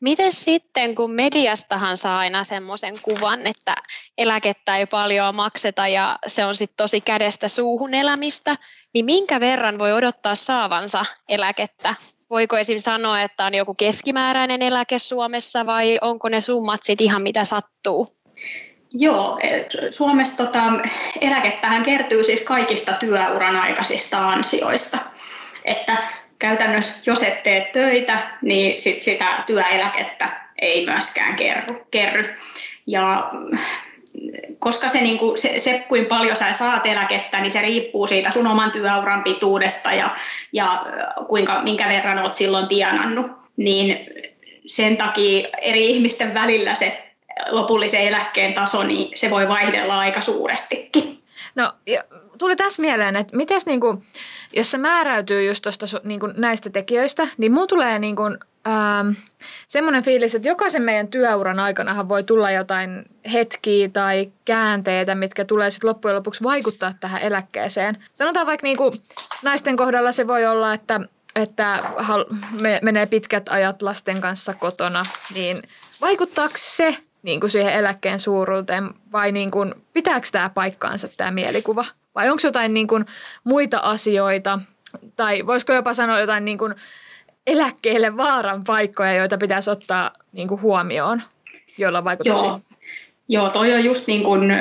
Miten 0.00 0.32
sitten, 0.32 0.94
kun 0.94 1.10
mediastahan 1.10 1.96
saa 1.96 2.18
aina 2.18 2.44
semmoisen 2.44 2.94
kuvan, 3.02 3.46
että 3.46 3.74
eläkettä 4.18 4.76
ei 4.76 4.86
paljon 4.86 5.34
makseta 5.34 5.88
ja 5.88 6.18
se 6.26 6.44
on 6.44 6.56
sitten 6.56 6.76
tosi 6.76 7.00
kädestä 7.00 7.48
suuhun 7.48 7.94
elämistä, 7.94 8.56
niin 8.94 9.04
minkä 9.04 9.40
verran 9.40 9.78
voi 9.78 9.92
odottaa 9.92 10.34
saavansa 10.34 11.04
eläkettä? 11.28 11.94
Voiko 12.30 12.56
esim. 12.56 12.78
sanoa, 12.78 13.22
että 13.22 13.46
on 13.46 13.54
joku 13.54 13.74
keskimääräinen 13.74 14.62
eläke 14.62 14.98
Suomessa 14.98 15.66
vai 15.66 15.98
onko 16.00 16.28
ne 16.28 16.40
summat 16.40 16.82
sitten 16.82 17.04
ihan 17.04 17.22
mitä 17.22 17.44
sattuu? 17.44 18.08
Joo, 18.92 19.38
Suomessa 19.90 20.44
tota, 20.44 20.62
eläkettähän 21.20 21.82
kertyy 21.82 22.22
siis 22.22 22.40
kaikista 22.40 22.92
työuran 22.92 23.56
aikaisista 23.56 24.28
ansioista. 24.28 24.98
Että 25.64 26.08
käytännössä 26.38 27.10
jos 27.10 27.22
et 27.22 27.42
tee 27.42 27.70
töitä, 27.72 28.18
niin 28.42 28.78
sit 28.78 29.02
sitä 29.02 29.44
työeläkettä 29.46 30.28
ei 30.58 30.86
myöskään 30.86 31.36
kerry. 31.36 31.86
kerry. 31.90 32.36
Ja 32.86 33.30
koska 34.58 34.88
se, 34.88 35.00
niin 35.00 35.18
kuin, 35.18 35.38
se, 35.38 35.58
se, 35.58 35.84
kuinka 35.88 36.08
paljon 36.08 36.36
sä 36.36 36.54
saat 36.54 36.86
eläkettä, 36.86 37.40
niin 37.40 37.52
se 37.52 37.60
riippuu 37.60 38.06
siitä 38.06 38.30
sun 38.30 38.46
oman 38.46 38.70
työuran 38.70 39.22
pituudesta 39.22 39.92
ja, 39.92 40.16
ja 40.52 40.86
kuinka, 41.28 41.62
minkä 41.62 41.88
verran 41.88 42.18
olet 42.18 42.36
silloin 42.36 42.66
tienannut. 42.66 43.26
Niin 43.56 44.06
sen 44.66 44.96
takia 44.96 45.48
eri 45.60 45.90
ihmisten 45.90 46.34
välillä 46.34 46.74
se 46.74 47.02
lopullisen 47.50 48.00
eläkkeen 48.00 48.54
taso, 48.54 48.82
niin 48.82 49.10
se 49.14 49.30
voi 49.30 49.48
vaihdella 49.48 49.98
aika 49.98 50.20
suurestikin. 50.20 51.15
No, 51.56 51.72
ja 51.86 52.04
tuli 52.38 52.56
tässä 52.56 52.82
mieleen, 52.82 53.16
että 53.16 53.36
mites 53.36 53.66
niinku, 53.66 54.02
jos 54.52 54.70
se 54.70 54.78
määräytyy 54.78 55.44
just 55.44 55.62
tosta, 55.62 55.86
niinku, 56.04 56.26
näistä 56.26 56.70
tekijöistä, 56.70 57.28
niin 57.38 57.52
mulla 57.52 57.66
tulee 57.66 57.98
niinku, 57.98 58.22
ähm, 58.68 59.10
semmoinen 59.68 60.04
fiilis, 60.04 60.34
että 60.34 60.48
jokaisen 60.48 60.82
meidän 60.82 61.08
työuran 61.08 61.60
aikanahan 61.60 62.08
voi 62.08 62.24
tulla 62.24 62.50
jotain 62.50 63.04
hetkiä 63.32 63.88
tai 63.88 64.32
käänteitä, 64.44 65.14
mitkä 65.14 65.44
tulee 65.44 65.70
sitten 65.70 65.88
loppujen 65.88 66.16
lopuksi 66.16 66.44
vaikuttaa 66.44 66.94
tähän 67.00 67.22
eläkkeeseen. 67.22 68.04
Sanotaan 68.14 68.46
vaikka 68.46 68.66
niinku, 68.66 68.92
naisten 69.42 69.76
kohdalla 69.76 70.12
se 70.12 70.26
voi 70.26 70.46
olla, 70.46 70.74
että 70.74 71.00
että 71.36 71.82
menee 72.82 73.06
pitkät 73.06 73.48
ajat 73.48 73.82
lasten 73.82 74.20
kanssa 74.20 74.54
kotona, 74.54 75.04
niin 75.34 75.62
vaikuttaako 76.00 76.54
se 76.56 76.96
niin 77.26 77.40
kuin 77.40 77.50
siihen 77.50 77.72
eläkkeen 77.72 78.20
suuruuteen 78.20 78.90
vai 79.12 79.32
niin 79.32 79.50
kuin, 79.50 79.74
pitääkö 79.92 80.28
tämä 80.32 80.50
paikkaansa 80.50 81.08
tämä 81.16 81.30
mielikuva? 81.30 81.84
Vai 82.14 82.30
onko 82.30 82.40
jotain 82.44 82.74
niin 82.74 82.86
kuin, 82.88 83.06
muita 83.44 83.78
asioita 83.78 84.58
tai 85.16 85.46
voisiko 85.46 85.72
jopa 85.72 85.94
sanoa 85.94 86.20
jotain 86.20 86.44
niin 86.44 86.58
kuin, 86.58 86.74
eläkkeelle 87.46 88.16
vaaran 88.16 88.64
paikkoja, 88.66 89.14
joita 89.14 89.38
pitäisi 89.38 89.70
ottaa 89.70 90.10
niin 90.32 90.48
kuin, 90.48 90.62
huomioon, 90.62 91.22
joilla 91.78 92.04
vaikutus 92.04 92.42
Joo. 92.42 92.60
Joo, 93.28 93.50
toi 93.50 93.74
on 93.74 93.84
just 93.84 94.06
niin 94.06 94.22
kuin, 94.22 94.52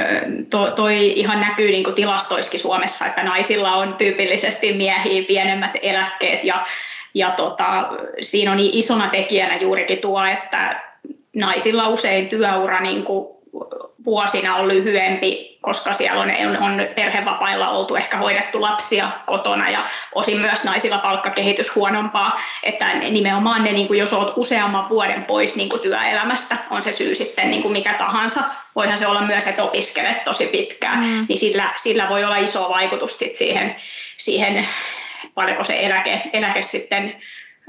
to, 0.50 0.72
toi 0.72 1.19
ihan 1.19 1.41
näkyy 1.41 1.72
niin 1.72 1.84
kuin 1.84 1.95
tilastoiskin 1.95 2.60
Suomessa, 2.60 3.05
että 3.05 3.24
naisilla 3.24 3.75
on 3.75 3.93
tyypillisesti 3.93 4.74
miehiä 4.74 5.24
pienemmät 5.27 5.72
eläkkeet 5.81 6.43
ja, 6.43 6.65
ja 7.13 7.31
tota, 7.31 7.89
siinä 8.22 8.51
on 8.51 8.57
isona 8.60 9.07
tekijänä 9.07 9.57
juurikin 9.57 9.98
tuo, 9.98 10.25
että 10.25 10.85
naisilla 11.36 11.88
usein 11.88 12.30
työura 12.30 12.82
niin 12.82 13.04
kuin 13.04 13.36
vuosina 14.06 14.56
on 14.56 14.68
lyhyempi, 14.68 15.58
koska 15.62 15.94
siellä 15.94 16.22
on, 16.22 16.30
on 16.60 16.88
perhevapailla 16.96 17.70
oltu 17.70 17.96
ehkä 17.96 18.18
hoidettu 18.18 18.62
lapsia 18.62 19.10
kotona 19.25 19.70
ja 19.70 19.89
osin 20.15 20.39
myös 20.39 20.63
naisilla 20.63 20.98
palkkakehitys 20.98 21.75
huonompaa, 21.75 22.39
että 22.63 22.94
nimenomaan 22.94 23.63
ne, 23.63 23.72
niin 23.72 23.88
kuin 23.88 24.00
jos 24.00 24.13
olet 24.13 24.34
useamman 24.36 24.89
vuoden 24.89 25.24
pois 25.24 25.56
niin 25.56 25.70
kuin 25.70 25.82
työelämästä, 25.82 26.58
on 26.70 26.84
se 26.84 26.92
syy 26.92 27.15
sitten 27.15 27.50
niin 27.50 27.62
kuin 27.62 27.72
mikä 27.72 27.94
tahansa, 27.94 28.42
voihan 28.75 28.98
se 28.98 29.08
olla 29.08 29.22
myös, 29.22 29.48
että 29.48 29.63
opiskelet 29.63 30.24
tosi 30.24 30.48
pitkään, 30.48 31.00
mm. 31.00 31.25
niin 31.30 31.38
sillä, 31.38 31.74
sillä 31.75 32.10
voi 32.10 32.24
olla 32.24 32.38
iso 32.38 32.70
vaikutus 32.70 33.20
sit 33.20 33.36
siihen, 33.36 33.75
siihen 34.18 34.68
paljonko 35.34 35.63
se 35.63 35.80
eläke, 35.80 36.22
eläke 36.34 36.62
sitten 36.62 37.22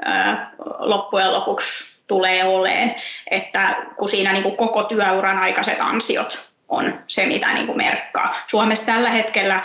ää, 0.04 0.52
loppujen 0.78 1.32
lopuksi 1.32 1.95
tulee 2.06 2.44
oleen, 2.44 2.94
että 3.30 3.76
kun 3.96 4.08
siinä 4.08 4.32
niin 4.32 4.42
kuin 4.42 4.56
koko 4.56 4.82
työuran 4.82 5.38
aikaiset 5.38 5.80
ansiot 5.80 6.48
on 6.68 7.00
se, 7.06 7.26
mitä 7.26 7.52
niin 7.52 7.66
kuin 7.66 7.76
merkkaa. 7.76 8.34
Suomessa 8.46 8.86
tällä 8.86 9.10
hetkellä 9.10 9.62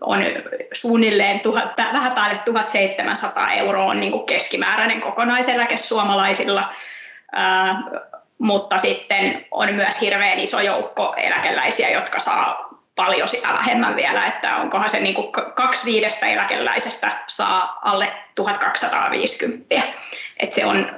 on 0.00 0.24
suunnilleen 0.72 1.40
tuhat, 1.40 1.76
vähän 1.92 2.12
päälle 2.12 2.38
1700 2.44 3.52
euroa 3.52 3.84
on 3.84 4.00
niin 4.00 4.12
kuin 4.12 4.26
keskimääräinen 4.26 5.00
kokonaiseläke 5.00 5.76
suomalaisilla, 5.76 6.74
ää, 7.32 7.82
mutta 8.38 8.78
sitten 8.78 9.46
on 9.50 9.74
myös 9.74 10.00
hirveän 10.00 10.38
iso 10.38 10.60
joukko 10.60 11.14
eläkeläisiä, 11.16 11.90
jotka 11.90 12.18
saa 12.18 12.67
paljon 12.98 13.28
sitä 13.28 13.48
vähemmän 13.48 13.96
vielä, 13.96 14.26
että 14.26 14.56
onkohan 14.56 14.90
se 14.90 15.00
niin 15.00 15.14
kuin 15.14 15.32
kaksi 15.54 15.86
viidestä 15.86 16.26
eläkeläisestä 16.26 17.10
saa 17.26 17.78
alle 17.82 18.12
1250. 18.34 19.82
Et 20.38 20.52
se 20.52 20.66
on 20.66 20.90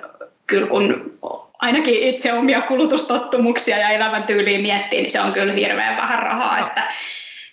kyllä 0.47 0.67
kun 0.67 1.19
ainakin 1.59 2.03
itse 2.03 2.33
omia 2.33 2.63
kulutustottumuksia 2.63 3.79
ja 3.79 3.89
elämäntyyliä 3.89 4.59
miettii, 4.59 5.01
niin 5.01 5.11
se 5.11 5.21
on 5.21 5.33
kyllä 5.33 5.53
hirveän 5.53 5.97
vähän 5.97 6.19
rahaa. 6.19 6.61
No. 6.61 6.67
Että, 6.67 6.93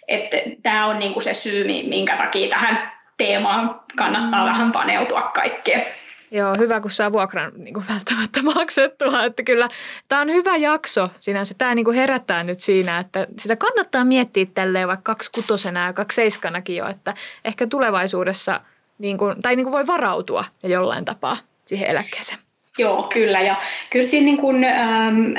että 0.08 0.38
tämä 0.64 0.86
on 0.86 1.00
niin 1.00 1.14
kuin 1.14 1.24
se 1.24 1.34
syy, 1.34 1.64
minkä 1.64 2.18
takia 2.18 2.50
tähän 2.50 2.92
teemaan 3.18 3.82
kannattaa 3.98 4.44
mm. 4.44 4.50
vähän 4.50 4.72
paneutua 4.72 5.22
kaikkeen. 5.22 5.84
Joo, 6.32 6.56
hyvä, 6.58 6.80
kun 6.80 6.92
saa 6.92 7.12
vuokran 7.12 7.52
niin 7.58 7.74
kuin 7.74 7.86
välttämättä 7.90 8.42
maksettua. 8.42 9.24
Että 9.24 9.44
kyllä 9.44 9.68
tämä 10.08 10.22
on 10.22 10.34
hyvä 10.34 10.56
jakso 10.56 11.10
sinänsä. 11.20 11.56
Tämä 11.58 11.76
niin 11.76 11.86
kuin 11.86 11.98
herättää 11.98 12.44
nyt 12.44 12.60
siinä, 12.60 13.00
että 13.00 13.28
sitä 13.40 13.56
kannattaa 13.56 14.06
miettiä 14.06 14.46
tälleen 14.54 14.88
vaikka 14.88 15.14
kaksi 15.14 15.32
kutosena 15.32 15.86
ja 15.86 15.94
kaksi 15.94 16.16
seiskanakin 16.16 16.76
jo, 16.76 16.88
että 16.88 17.14
ehkä 17.46 17.68
tulevaisuudessa 17.68 18.62
niin 18.98 19.18
kuin, 19.18 19.42
tai 19.42 19.56
niin 19.56 19.64
kuin 19.64 19.72
voi 19.72 19.88
varautua 19.88 20.46
jollain 20.64 21.06
tapaa 21.06 21.38
siihen 21.66 21.90
eläkkeeseen. 21.90 22.40
Joo, 22.78 23.04
kyllä. 23.14 23.42
Ja 23.42 23.56
kyllä 23.90 24.06
siinä 24.06 24.26
niin 24.26 24.38
kuin, 24.38 24.64
ähm, 24.64 25.34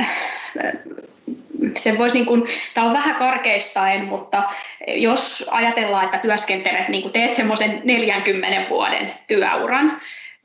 se 1.77 1.99
voisi 1.99 2.15
niin 2.15 2.27
kuin, 2.27 2.49
tämä 2.75 2.87
on 2.87 2.93
vähän 2.93 3.17
karkeistaen, 3.17 4.05
mutta 4.05 4.43
jos 4.89 5.49
ajatellaan, 5.51 6.05
että 6.05 6.19
työskentelet, 6.19 6.89
niin 6.89 7.03
kuin 7.03 7.13
teet 7.13 7.35
semmoisen 7.35 7.81
40 7.85 8.71
vuoden 8.71 9.15
työuran, 9.27 10.01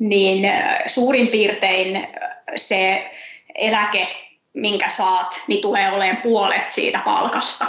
niin 0.10 0.51
suurin 0.88 1.27
piirtein 1.27 2.07
se 2.55 3.12
eläke, 3.55 4.07
minkä 4.53 4.89
saat, 4.89 5.41
niin 5.48 5.62
tulee 5.62 5.91
olemaan 5.91 6.17
puolet 6.17 6.69
siitä 6.69 7.00
palkasta. 7.05 7.65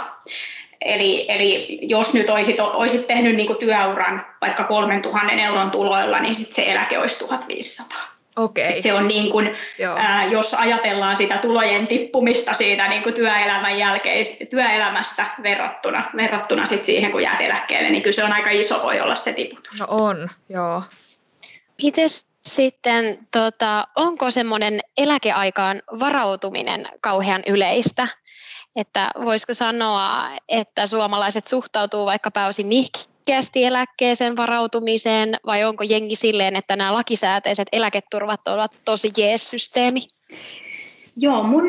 Eli, 0.81 1.25
eli 1.29 1.79
jos 1.81 2.13
nyt 2.13 2.29
olisit, 2.29 2.59
olisit 2.59 3.07
tehnyt 3.07 3.35
niin 3.35 3.57
työuran 3.59 4.25
vaikka 4.41 4.63
3000 4.63 5.31
euron 5.31 5.71
tuloilla, 5.71 6.19
niin 6.19 6.35
sit 6.35 6.53
se 6.53 6.63
eläke 6.71 6.99
olisi 6.99 7.19
1500. 7.19 8.15
Okay. 8.37 8.81
se 8.81 8.93
on 8.93 9.07
niin 9.07 9.31
kuin, 9.31 9.57
ää, 9.97 10.25
jos 10.25 10.53
ajatellaan 10.53 11.15
sitä 11.15 11.37
tulojen 11.37 11.87
tippumista 11.87 12.53
siitä 12.53 12.87
niin 12.87 13.03
kuin 13.03 13.15
työelämän 13.15 13.77
jälkeen, 13.77 14.25
työelämästä 14.49 15.25
verrattuna, 15.43 16.03
verrattuna 16.15 16.65
sit 16.65 16.85
siihen, 16.85 17.11
kun 17.11 17.23
jäät 17.23 17.41
eläkkeelle, 17.41 17.89
niin 17.89 18.03
kyllä 18.03 18.15
se 18.15 18.23
on 18.23 18.33
aika 18.33 18.49
iso 18.49 18.83
voi 18.83 18.99
olla 18.99 19.15
se 19.15 19.33
tiputus. 19.33 19.79
No 19.79 19.85
on, 19.89 20.29
joo. 20.49 20.83
Mites 21.83 22.25
sitten, 22.45 23.27
tota, 23.31 23.87
onko 23.95 24.31
semmoinen 24.31 24.79
eläkeaikaan 24.97 25.81
varautuminen 25.99 26.87
kauhean 27.01 27.41
yleistä? 27.47 28.07
Että 28.75 29.11
voisiko 29.25 29.53
sanoa, 29.53 30.29
että 30.49 30.87
suomalaiset 30.87 31.47
suhtautuu 31.47 32.05
vaikka 32.05 32.31
pääosin 32.31 32.69
nihkeästi 32.69 33.65
eläkkeeseen 33.65 34.37
varautumiseen, 34.37 35.37
vai 35.45 35.63
onko 35.63 35.83
jengi 35.83 36.15
silleen, 36.15 36.55
että 36.55 36.75
nämä 36.75 36.93
lakisääteiset 36.93 37.67
eläketurvat 37.71 38.47
ovat 38.47 38.71
tosi 38.85 39.11
jees-systeemi? 39.17 40.01
Joo, 41.17 41.43
mun, 41.43 41.63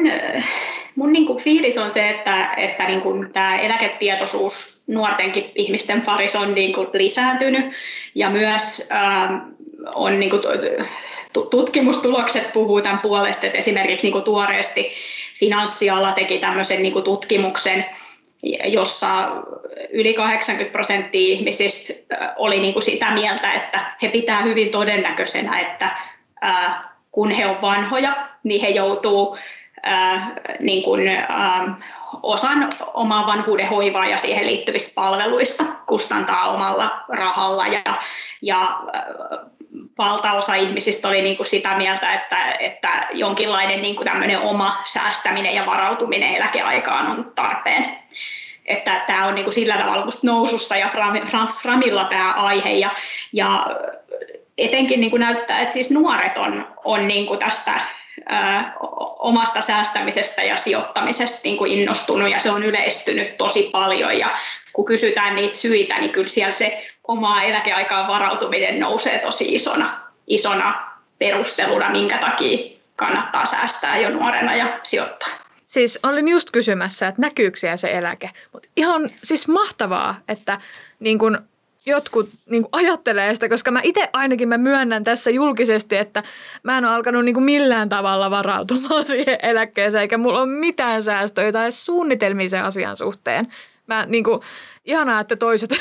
mun 0.96 1.12
niin 1.12 1.26
kuin 1.26 1.42
fiilis 1.42 1.78
on 1.78 1.90
se, 1.90 2.10
että, 2.10 2.54
että 2.56 2.86
niin 2.86 3.00
kuin 3.00 3.32
tämä 3.32 3.58
eläketietoisuus 3.58 4.82
nuortenkin 4.86 5.52
ihmisten 5.54 6.02
parissa 6.02 6.40
on 6.40 6.54
niin 6.54 6.74
kuin 6.74 6.88
lisääntynyt 6.92 7.72
ja 8.14 8.30
myös 8.30 8.88
ähm, 8.92 9.34
on 9.94 10.20
niin 10.20 10.30
kuin, 10.30 10.42
tutkimustulokset 11.50 12.52
puhuu 12.52 12.80
tämän 12.80 12.98
puolesta, 12.98 13.46
että 13.46 13.58
esimerkiksi 13.58 14.06
niin 14.06 14.12
kuin 14.12 14.24
tuoreesti 14.24 14.92
finanssiala 15.38 16.12
teki 16.12 16.38
tämmöisen 16.38 16.82
niin 16.82 16.92
kuin 16.92 17.04
tutkimuksen, 17.04 17.84
jossa 18.64 19.06
yli 19.90 20.14
80 20.14 20.72
prosenttia 20.72 21.32
ihmisistä 21.32 21.94
oli 22.36 22.60
niin 22.60 22.72
kuin 22.72 22.82
sitä 22.82 23.10
mieltä, 23.10 23.52
että 23.52 23.80
he 24.02 24.08
pitää 24.08 24.42
hyvin 24.42 24.70
todennäköisenä, 24.70 25.60
että 25.60 25.90
kun 27.12 27.30
he 27.30 27.46
ovat 27.46 27.62
vanhoja, 27.62 28.28
niin 28.42 28.60
he 28.60 28.68
joutuu 28.68 29.38
niin 30.60 30.82
kuin, 30.82 31.00
osan 32.22 32.70
omaa 32.94 33.26
vanhuuden 33.26 33.68
hoivaa 33.68 34.06
ja 34.06 34.18
siihen 34.18 34.46
liittyvistä 34.46 34.92
palveluista 34.94 35.64
kustantaa 35.86 36.54
omalla 36.54 37.04
rahalla 37.08 37.66
ja, 37.66 37.82
ja 38.42 38.80
valtaosa 39.98 40.54
ihmisistä 40.54 41.08
oli 41.08 41.22
niin 41.22 41.36
kuin 41.36 41.46
sitä 41.46 41.76
mieltä, 41.76 42.14
että, 42.14 42.52
että 42.60 43.08
jonkinlainen 43.12 43.82
niin 43.82 43.96
kuin 43.96 44.08
oma 44.42 44.82
säästäminen 44.84 45.54
ja 45.54 45.66
varautuminen 45.66 46.34
eläkeaikaan 46.34 47.06
on 47.06 47.32
tarpeen. 47.34 47.98
Että 48.66 49.04
tämä 49.06 49.26
on 49.26 49.34
niin 49.34 49.44
kuin 49.44 49.54
sillä 49.54 49.76
tavalla 49.76 50.06
nousussa 50.22 50.76
ja 50.76 50.90
Framilla 51.62 52.04
tämä 52.04 52.32
aihe 52.32 52.70
ja, 52.70 52.90
ja 53.32 53.66
etenkin 54.58 55.00
niin 55.00 55.10
kuin 55.10 55.20
näyttää, 55.20 55.60
että 55.60 55.72
siis 55.72 55.90
nuoret 55.90 56.38
on, 56.38 56.74
on 56.84 57.08
niin 57.08 57.26
kuin 57.26 57.38
tästä 57.38 57.72
ää, 58.26 58.72
omasta 59.18 59.62
säästämisestä 59.62 60.42
ja 60.42 60.56
sijoittamisesta 60.56 61.40
niin 61.44 61.56
kuin 61.56 61.72
innostunut 61.72 62.30
ja 62.30 62.40
se 62.40 62.50
on 62.50 62.62
yleistynyt 62.62 63.36
tosi 63.36 63.68
paljon 63.72 64.18
ja 64.18 64.36
kun 64.72 64.84
kysytään 64.84 65.34
niitä 65.34 65.54
syitä, 65.54 65.98
niin 65.98 66.12
kyllä 66.12 66.28
siellä 66.28 66.52
se 66.52 66.88
omaa 67.08 67.42
eläkeaikaan 67.42 68.08
varautuminen 68.08 68.80
nousee 68.80 69.18
tosi 69.18 69.54
isona, 69.54 70.00
isona 70.26 70.96
perusteluna, 71.18 71.90
minkä 71.90 72.18
takia 72.18 72.76
kannattaa 72.96 73.46
säästää 73.46 73.98
jo 73.98 74.10
nuorena 74.10 74.54
ja 74.54 74.80
sijoittaa. 74.82 75.28
Siis 75.66 75.98
olin 76.02 76.28
just 76.28 76.50
kysymässä, 76.50 77.08
että 77.08 77.22
näkyykö 77.22 77.58
se 77.76 77.92
eläke. 77.92 78.30
Mutta 78.52 78.68
ihan 78.76 79.08
siis 79.24 79.48
mahtavaa, 79.48 80.14
että 80.28 80.60
niin 81.00 81.18
kun 81.18 81.38
jotkut 81.86 82.26
niin 82.50 82.62
kun 82.62 82.68
ajattelee 82.72 83.34
sitä, 83.34 83.48
koska 83.48 83.70
mä 83.70 83.80
itse 83.82 84.08
ainakin 84.12 84.48
mä 84.48 84.58
myönnän 84.58 85.04
tässä 85.04 85.30
julkisesti, 85.30 85.96
että 85.96 86.22
mä 86.62 86.78
en 86.78 86.84
ole 86.84 86.94
alkanut 86.94 87.24
niin 87.24 87.42
millään 87.42 87.88
tavalla 87.88 88.30
varautumaan 88.30 89.06
siihen 89.12 89.38
eläkkeeseen, 89.42 90.02
eikä 90.02 90.18
mulla 90.18 90.40
ole 90.40 90.58
mitään 90.58 91.02
säästöjä 91.02 91.52
tai 91.52 91.72
suunnitelmia 91.72 92.48
sen 92.48 92.64
asian 92.64 92.96
suhteen. 92.96 93.52
Mä 93.86 94.06
niin 94.06 94.24
kuin, 94.24 94.40
ihanaa, 94.84 95.20
että 95.20 95.36
toiset, 95.36 95.70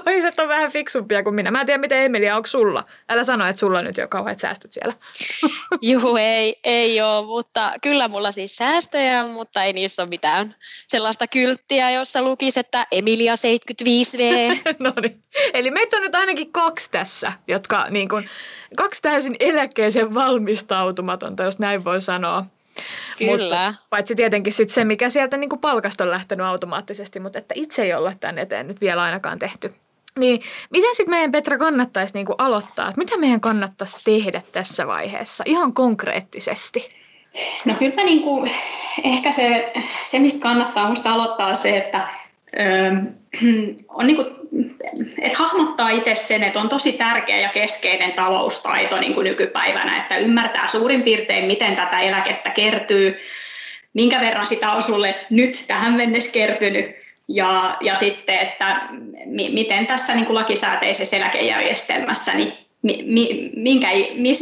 toiset 0.00 0.38
on 0.38 0.48
vähän 0.48 0.72
fiksumpia 0.72 1.22
kuin 1.22 1.34
minä. 1.34 1.50
Mä 1.50 1.60
en 1.60 1.66
tiedä, 1.66 1.80
miten 1.80 1.98
Emilia, 1.98 2.36
onko 2.36 2.46
sulla? 2.46 2.84
Älä 3.08 3.24
sano, 3.24 3.46
että 3.46 3.60
sulla 3.60 3.82
nyt 3.82 3.96
jo 3.96 4.08
kauheat 4.08 4.38
säästöt 4.38 4.72
siellä. 4.72 4.94
Juu, 5.82 6.16
ei, 6.16 6.60
ei 6.64 7.00
ole, 7.00 7.26
mutta 7.26 7.72
kyllä 7.82 8.08
mulla 8.08 8.30
siis 8.30 8.56
säästöjä, 8.56 9.26
mutta 9.26 9.62
ei 9.62 9.72
niissä 9.72 10.02
ole 10.02 10.08
mitään 10.08 10.54
sellaista 10.88 11.26
kylttiä, 11.26 11.90
jossa 11.90 12.22
lukisi, 12.22 12.60
että 12.60 12.86
Emilia 12.92 13.34
75V. 13.34 14.56
no 14.84 14.92
niin. 15.02 15.22
Eli 15.54 15.70
meitä 15.70 15.96
on 15.96 16.02
nyt 16.02 16.14
ainakin 16.14 16.52
kaksi 16.52 16.90
tässä, 16.90 17.32
jotka 17.48 17.86
niin 17.90 18.08
kuin, 18.08 18.30
kaksi 18.76 19.02
täysin 19.02 19.36
eläkkeeseen 19.40 20.14
valmistautumatonta, 20.14 21.42
jos 21.42 21.58
näin 21.58 21.84
voi 21.84 22.00
sanoa. 22.00 22.44
Kyllä. 23.18 23.42
Mutta, 23.42 23.74
paitsi 23.90 24.14
tietenkin 24.14 24.52
sit 24.52 24.70
se, 24.70 24.84
mikä 24.84 25.10
sieltä 25.10 25.36
niin 25.36 25.50
palkasta 25.60 26.04
on 26.04 26.10
lähtenyt 26.10 26.46
automaattisesti, 26.46 27.20
mutta 27.20 27.38
että 27.38 27.54
itse 27.56 27.82
ei 27.82 27.94
olla 27.94 28.12
tämän 28.20 28.38
eteen 28.38 28.68
nyt 28.68 28.80
vielä 28.80 29.02
ainakaan 29.02 29.38
tehty. 29.38 29.74
Niin 30.18 30.40
miten 30.70 30.94
sitten 30.94 31.10
meidän 31.10 31.32
Petra 31.32 31.58
kannattaisi 31.58 32.14
niin 32.14 32.26
kuin 32.26 32.36
aloittaa? 32.38 32.88
Että 32.88 33.00
mitä 33.00 33.16
meidän 33.16 33.40
kannattaisi 33.40 33.98
tehdä 34.04 34.42
tässä 34.52 34.86
vaiheessa 34.86 35.44
ihan 35.46 35.72
konkreettisesti? 35.72 36.88
No 37.64 37.74
kyllä 37.74 38.04
niin 38.04 38.22
kuin, 38.22 38.50
ehkä 39.04 39.32
se, 39.32 39.72
se, 40.04 40.18
mistä 40.18 40.42
kannattaa 40.42 40.88
musta 40.88 41.12
aloittaa 41.12 41.54
se, 41.54 41.76
että 41.76 42.08
on 43.98 44.06
niin 44.06 44.16
kuin, 44.16 44.26
että 45.18 45.38
hahmottaa 45.38 45.90
itse 45.90 46.14
sen, 46.14 46.42
että 46.42 46.60
on 46.60 46.68
tosi 46.68 46.92
tärkeä 46.92 47.40
ja 47.40 47.48
keskeinen 47.48 48.12
taloustaito 48.12 49.00
niin 49.00 49.14
kuin 49.14 49.24
nykypäivänä, 49.24 50.02
että 50.02 50.18
ymmärtää 50.18 50.68
suurin 50.68 51.02
piirtein, 51.02 51.44
miten 51.44 51.74
tätä 51.74 52.00
eläkettä 52.00 52.50
kertyy, 52.50 53.16
minkä 53.92 54.20
verran 54.20 54.46
sitä 54.46 54.72
on 54.72 54.82
sulle 54.82 55.14
nyt 55.30 55.64
tähän 55.68 55.94
mennessä 55.94 56.32
kertynyt, 56.32 56.96
ja, 57.28 57.76
ja 57.80 57.94
sitten, 57.94 58.38
että 58.38 58.76
mi, 59.26 59.50
miten 59.50 59.86
tässä 59.86 60.14
niin 60.14 60.26
kuin 60.26 60.34
lakisääteisessä 60.34 61.16
eläkejärjestelmässä 61.16 62.34
niin 62.34 62.52
mi, 62.84 63.50
minkä, 63.56 63.88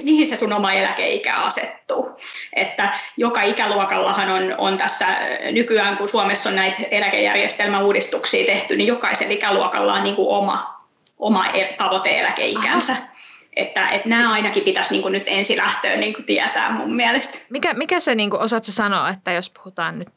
mihin 0.03 0.27
se 0.27 0.37
sun 0.37 0.53
oma 0.53 0.73
eläkeikä 0.73 1.37
asettuu. 1.37 2.17
Että 2.57 2.99
joka 3.17 3.43
ikäluokallahan 3.43 4.29
on, 4.29 4.55
on 4.59 4.79
tässä 4.79 5.07
nykyään, 5.53 5.97
kun 5.97 6.09
Suomessa 6.09 6.49
on 6.49 6.57
näitä 6.57 6.83
eläkejärjestelmäuudistuksia 6.91 8.47
tehty, 8.47 8.77
niin 8.77 8.87
jokaisella 8.87 9.33
ikäluokalla 9.33 9.95
on 9.95 10.03
niin 10.03 10.17
kuin 10.17 10.29
oma, 10.29 10.85
oma 11.19 11.47
e, 11.47 11.69
tavoite-eläkeikänsä. 11.79 12.97
Että, 13.57 13.89
että 13.89 14.09
nämä 14.09 14.33
ainakin 14.33 14.63
pitäisi 14.63 14.91
niin 14.91 15.03
kuin 15.03 15.13
nyt 15.13 15.25
ensilähtöön 15.27 16.01
niin 16.01 16.15
kuin 16.15 16.25
tietää 16.25 16.73
mun 16.73 16.95
mielestä. 16.95 17.39
Mikä, 17.51 17.75
mikä 17.75 18.01
se, 18.01 18.15
niin 18.15 18.31
kuin, 18.31 18.43
osaatko 18.43 18.73
sanoa, 18.73 19.09
että 19.09 19.33
jos 19.33 19.51
puhutaan 19.51 19.99
nyt, 19.99 20.09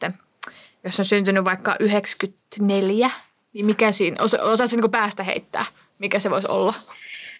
jos 0.85 0.99
on 0.99 1.05
syntynyt 1.05 1.45
vaikka 1.45 1.75
94, 1.79 3.09
niin 3.53 3.65
mikä 3.65 3.91
siinä, 3.91 4.23
osa, 4.23 4.43
osaatko 4.43 4.75
niin 4.81 4.91
päästä 4.91 5.23
heittää, 5.23 5.65
mikä 5.99 6.19
se 6.19 6.29
voisi 6.29 6.47
olla? 6.47 6.71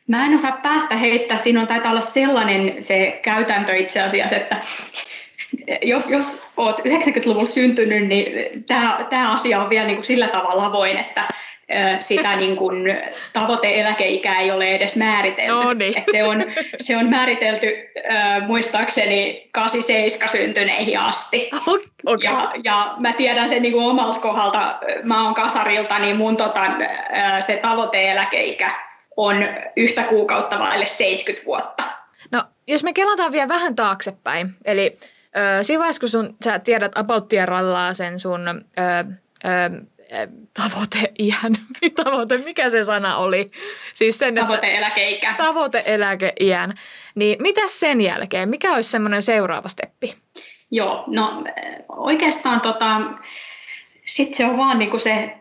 Mä 0.08 0.26
en 0.26 0.36
osaa 0.36 0.52
päästä 0.52 0.96
heittää. 0.96 1.38
Siinä 1.38 1.62
on 1.62 1.68
taitaa 1.68 1.92
olla 1.92 2.02
sellainen 2.02 2.84
se 2.84 3.20
käytäntö 3.24 3.76
itse 3.76 4.02
asiassa, 4.02 4.36
että 4.36 4.58
jos, 5.82 6.12
jos 6.12 6.54
oot 6.58 6.80
90-luvulla 6.80 7.46
syntynyt, 7.46 8.08
niin 8.08 8.26
tämä, 9.10 9.32
asia 9.32 9.62
on 9.62 9.70
vielä 9.70 9.88
niin 9.88 9.98
kuin 9.98 10.06
sillä 10.06 10.28
tavalla 10.28 10.66
avoin, 10.66 10.98
että 10.98 11.28
sitä 12.00 12.36
niin 12.36 12.56
kuin 12.56 12.98
tavoite-eläkeikää 13.34 14.40
ei 14.40 14.52
ole 14.52 14.68
edes 14.68 14.96
määritelty. 14.96 15.52
No 15.52 15.74
niin. 15.74 15.98
Et 15.98 16.04
se, 16.12 16.24
on, 16.24 16.46
se 16.78 16.98
on 16.98 17.10
määritelty 17.10 17.68
äh, 18.12 18.48
muistaakseni 18.48 19.50
87 19.52 20.30
syntyneihin 20.30 21.00
asti. 21.00 21.50
Okay. 22.06 22.18
Ja, 22.24 22.52
ja 22.64 22.96
mä 23.00 23.14
tiedän 23.14 23.50
sen 23.50 23.62
niin 23.62 23.74
kuin 23.74 23.86
omalta 23.86 24.20
kohdalta, 24.20 24.80
mä 25.04 25.24
oon 25.24 25.34
kasarilta, 25.34 26.00
niin 26.00 26.16
mun 26.16 26.38
tota, 26.38 26.62
äh, 26.62 27.42
se 27.42 27.60
tavoite-eläkeikä 27.62 28.72
on 29.18 29.36
yhtä 29.76 30.04
kuukautta 30.04 30.60
vaille 30.60 30.86
70 30.86 31.46
vuotta. 31.46 31.84
No, 32.32 32.44
jos 32.68 32.84
me 32.84 32.94
kelataan 32.94 33.32
vielä 33.32 33.48
vähän 33.48 33.76
taaksepäin, 33.76 34.56
eli 34.66 34.92
ö, 35.38 35.64
siinä 35.64 35.80
vaiheessa, 35.80 36.00
kun 36.00 36.10
sun, 36.10 36.36
sä 36.44 36.60
tiedät 36.60 36.92
rallaa 37.46 37.94
sen 37.94 38.20
sun 38.20 38.48
ö, 38.48 38.52
ö, 40.12 40.28
tavoite-iän, 40.54 41.58
tavoite, 42.04 42.38
mikä 42.38 42.70
se 42.70 42.84
sana 42.84 43.18
oli? 43.18 43.48
Siis 43.94 44.20
sen, 44.20 44.36
tavoite-eläkeikä. 44.36 45.34
Tavoite-eläkeiän. 45.38 46.74
Niin 47.16 47.42
mitä 47.42 47.62
sen 47.68 48.02
jälkeen? 48.02 48.50
Mikä 48.50 48.74
olisi 48.74 48.90
semmoinen 48.90 49.24
seuraava 49.24 49.68
steppi? 49.68 50.16
Joo, 50.72 51.04
no 51.08 51.44
oikeastaan 51.90 52.62
tota, 52.62 53.02
sitten 54.06 54.38
se 54.38 54.46
on 54.46 54.58
vaan 54.58 54.80
niinku 54.80 55.00
se 55.00 55.38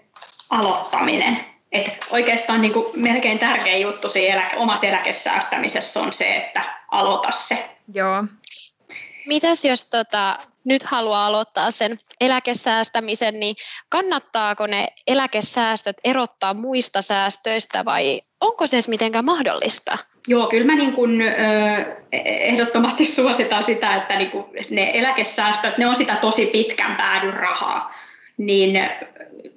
aloittaminen. 0.50 1.38
Et 1.72 2.06
oikeastaan 2.10 2.60
niin 2.60 2.72
kuin 2.72 2.86
melkein 2.96 3.38
tärkein 3.38 3.82
juttu 3.82 4.08
siinä 4.08 4.34
eläke, 4.34 4.56
omassa 4.56 4.86
eläkesäästämisessä 4.86 6.00
on 6.00 6.12
se, 6.12 6.36
että 6.36 6.62
aloita 6.90 7.30
se. 7.30 7.76
Joo. 7.94 8.24
Mitäs 9.26 9.64
jos 9.64 9.90
tota, 9.90 10.38
nyt 10.64 10.82
haluaa 10.82 11.26
aloittaa 11.26 11.70
sen 11.70 11.98
eläkesäästämisen, 12.20 13.40
niin 13.40 13.56
kannattaako 13.88 14.66
ne 14.66 14.88
eläkesäästöt 15.06 15.96
erottaa 16.04 16.54
muista 16.54 17.02
säästöistä 17.02 17.84
vai 17.84 18.22
onko 18.40 18.66
se 18.66 18.76
edes 18.76 18.88
mitenkään 18.88 19.24
mahdollista? 19.24 19.98
Joo, 20.28 20.46
kyllä 20.46 20.66
mä 20.66 20.74
niin 20.74 20.92
kun, 20.92 21.22
ehdottomasti 22.12 23.04
suositaan 23.04 23.62
sitä, 23.62 23.94
että 23.94 24.16
niin 24.16 24.30
kun 24.30 24.50
ne 24.70 24.90
eläkesäästöt, 24.94 25.78
ne 25.78 25.86
on 25.86 25.96
sitä 25.96 26.16
tosi 26.16 26.46
pitkän 26.46 26.96
päädyn 26.96 27.34
rahaa. 27.34 28.03
Niin 28.36 28.90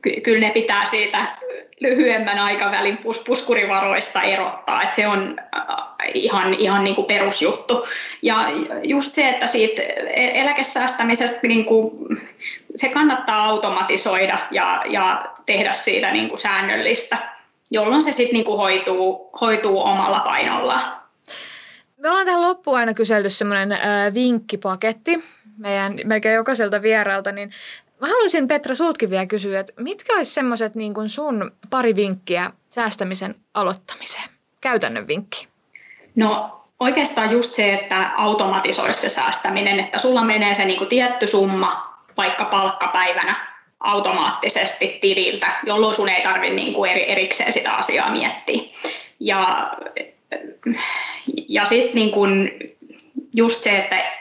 ky- 0.02 0.22
kyllä 0.22 0.48
ne 0.48 0.52
pitää 0.52 0.86
siitä 0.86 1.38
lyhyemmän 1.80 2.40
aikavälin 2.40 2.98
pus- 2.98 3.24
puskurivaroista 3.26 4.22
erottaa, 4.22 4.82
että 4.82 4.96
se 4.96 5.08
on 5.08 5.40
äh, 5.56 5.88
ihan, 6.14 6.54
ihan 6.54 6.84
niin 6.84 6.96
kuin 6.96 7.08
perusjuttu. 7.08 7.88
Ja 8.22 8.50
just 8.84 9.14
se, 9.14 9.30
että 9.30 9.48
siitä 9.48 9.82
e-, 9.82 10.42
eläkesäästämisestä 10.42 11.40
niin 11.48 11.66
kuin, 11.66 11.92
se 12.76 12.90
kannattaa 12.90 13.46
automatisoida 13.46 14.40
ja, 14.52 14.84
ja 14.90 15.26
tehdä 15.46 15.74
siitä 15.74 16.12
niin 16.12 16.30
kuin 16.30 16.40
säännöllistä, 16.40 17.18
jolloin 17.72 18.02
se 18.02 18.12
sitten 18.12 18.34
niin 18.34 18.46
kuin 18.46 18.58
hoituu, 18.58 19.30
hoituu 19.42 19.82
omalla 19.82 20.20
painolla. 20.20 20.98
Me 21.98 22.10
ollaan 22.10 22.26
tähän 22.26 22.42
loppuun 22.42 22.78
aina 22.78 22.94
kyselty 22.94 23.30
semmoinen 23.30 23.72
äh, 23.72 24.14
vinkkipaketti 24.14 25.24
meidän 25.58 25.94
melkein 26.06 26.36
jokaiselta 26.36 26.82
vieraalta, 26.82 27.32
niin 27.32 27.52
Mä 28.02 28.08
haluaisin 28.08 28.48
Petra 28.48 28.76
sultkin 28.76 29.10
vielä 29.10 29.26
kysyä, 29.26 29.60
että 29.60 29.74
mitkä 29.78 30.16
olisi 30.16 30.34
semmoiset 30.34 30.76
niin 30.76 30.94
kuin 30.94 31.10
sun 31.10 31.52
pari 31.70 31.96
vinkkiä 31.96 32.52
säästämisen 32.70 33.36
aloittamiseen? 33.54 34.30
Käytännön 34.62 35.08
vinkki. 35.08 35.48
No 36.16 36.62
oikeastaan 36.80 37.32
just 37.32 37.56
se, 37.56 37.74
että 37.74 38.12
automatisoisi 38.18 39.02
se 39.02 39.10
säästäminen, 39.10 39.80
että 39.80 40.00
sulla 40.00 40.24
menee 40.24 40.56
se 40.56 40.66
niin 40.66 40.78
kuin 40.78 40.88
tietty 40.88 41.28
summa 41.28 41.98
vaikka 42.18 42.46
palkkapäivänä 42.46 43.36
automaattisesti 43.80 44.98
tililtä, 45.02 45.52
jolloin 45.66 45.94
sun 45.94 46.10
ei 46.10 46.24
tarvitse 46.24 46.56
niin 46.56 46.74
kuin 46.74 46.92
erikseen 46.92 47.54
sitä 47.54 47.74
asiaa 47.74 48.12
miettiä. 48.12 48.62
Ja, 49.20 49.72
ja 51.50 51.66
sitten 51.66 51.96
niin 51.96 52.12
kuin 52.12 52.52
just 53.34 53.64
se, 53.64 53.78
että 53.78 54.12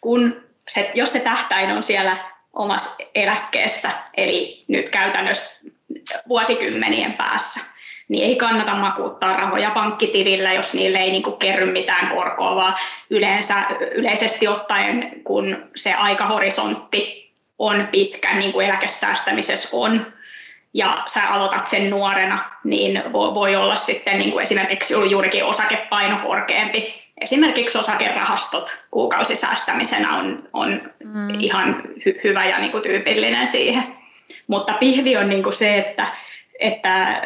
kun 0.00 0.36
se, 0.68 0.90
jos 0.94 1.12
se 1.12 1.20
tähtäin 1.20 1.70
on 1.70 1.82
siellä 1.82 2.16
omassa 2.58 3.04
eläkkeessä, 3.14 3.90
eli 4.16 4.64
nyt 4.68 4.88
käytännössä 4.88 5.60
vuosikymmenien 6.28 7.12
päässä, 7.12 7.60
niin 8.08 8.24
ei 8.24 8.36
kannata 8.36 8.74
makuuttaa 8.74 9.36
rahoja 9.36 9.70
pankkitilillä, 9.70 10.52
jos 10.52 10.74
niille 10.74 10.98
ei 10.98 11.10
niin 11.10 11.38
kerry 11.38 11.72
mitään 11.72 12.08
korkoa, 12.08 12.56
vaan 12.56 12.74
yleensä, 13.10 13.54
yleisesti 13.94 14.48
ottaen, 14.48 15.10
kun 15.24 15.70
se 15.76 15.94
aikahorisontti 15.94 17.32
on 17.58 17.88
pitkä, 17.90 18.34
niin 18.34 18.52
kuin 18.52 18.66
eläkesäästämisessä 18.66 19.68
on, 19.72 20.06
ja 20.74 21.04
sä 21.06 21.28
aloitat 21.28 21.68
sen 21.68 21.90
nuorena, 21.90 22.38
niin 22.64 23.02
voi 23.12 23.56
olla 23.56 23.76
sitten 23.76 24.18
niin 24.18 24.32
kuin 24.32 24.42
esimerkiksi 24.42 24.94
juurikin 25.10 25.44
osakepaino 25.44 26.18
korkeampi, 26.18 27.07
esimerkiksi 27.20 27.78
osakerahastot 27.78 28.84
kuukausisäästämisenä 28.90 30.16
on, 30.16 30.48
on 30.52 30.80
mm. 31.04 31.30
ihan 31.38 31.82
hy- 31.84 32.20
hyvä 32.24 32.44
ja 32.44 32.58
niin 32.58 32.70
kuin 32.70 32.82
tyypillinen 32.82 33.48
siihen. 33.48 33.82
Mutta 34.46 34.72
pihvi 34.72 35.16
on 35.16 35.28
niin 35.28 35.42
kuin 35.42 35.52
se, 35.52 35.78
että, 35.78 36.08
että 36.58 37.22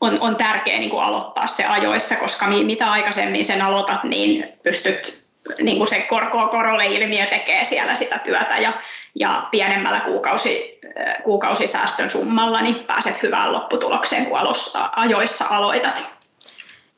on, 0.00 0.20
on 0.20 0.36
tärkeää 0.36 0.78
niin 0.78 0.90
kuin 0.90 1.02
aloittaa 1.02 1.46
se 1.46 1.64
ajoissa, 1.64 2.16
koska 2.16 2.46
mitä 2.46 2.90
aikaisemmin 2.90 3.44
sen 3.44 3.62
aloitat, 3.62 4.04
niin 4.04 4.48
pystyt 4.62 5.26
niin 5.62 5.76
kuin 5.76 5.88
se 5.88 6.00
korkoa 6.00 6.48
korolle 6.48 6.86
ilmiö 6.86 7.26
tekee 7.26 7.64
siellä 7.64 7.94
sitä 7.94 8.18
työtä 8.18 8.58
ja, 8.58 8.72
ja 9.14 9.48
pienemmällä 9.50 10.00
kuukausi, 10.00 10.78
kuukausisäästön 11.24 12.10
summalla 12.10 12.60
niin 12.60 12.84
pääset 12.84 13.22
hyvään 13.22 13.52
lopputulokseen, 13.52 14.26
kun 14.26 14.38
ajoissa 14.96 15.44
aloitat. 15.50 16.15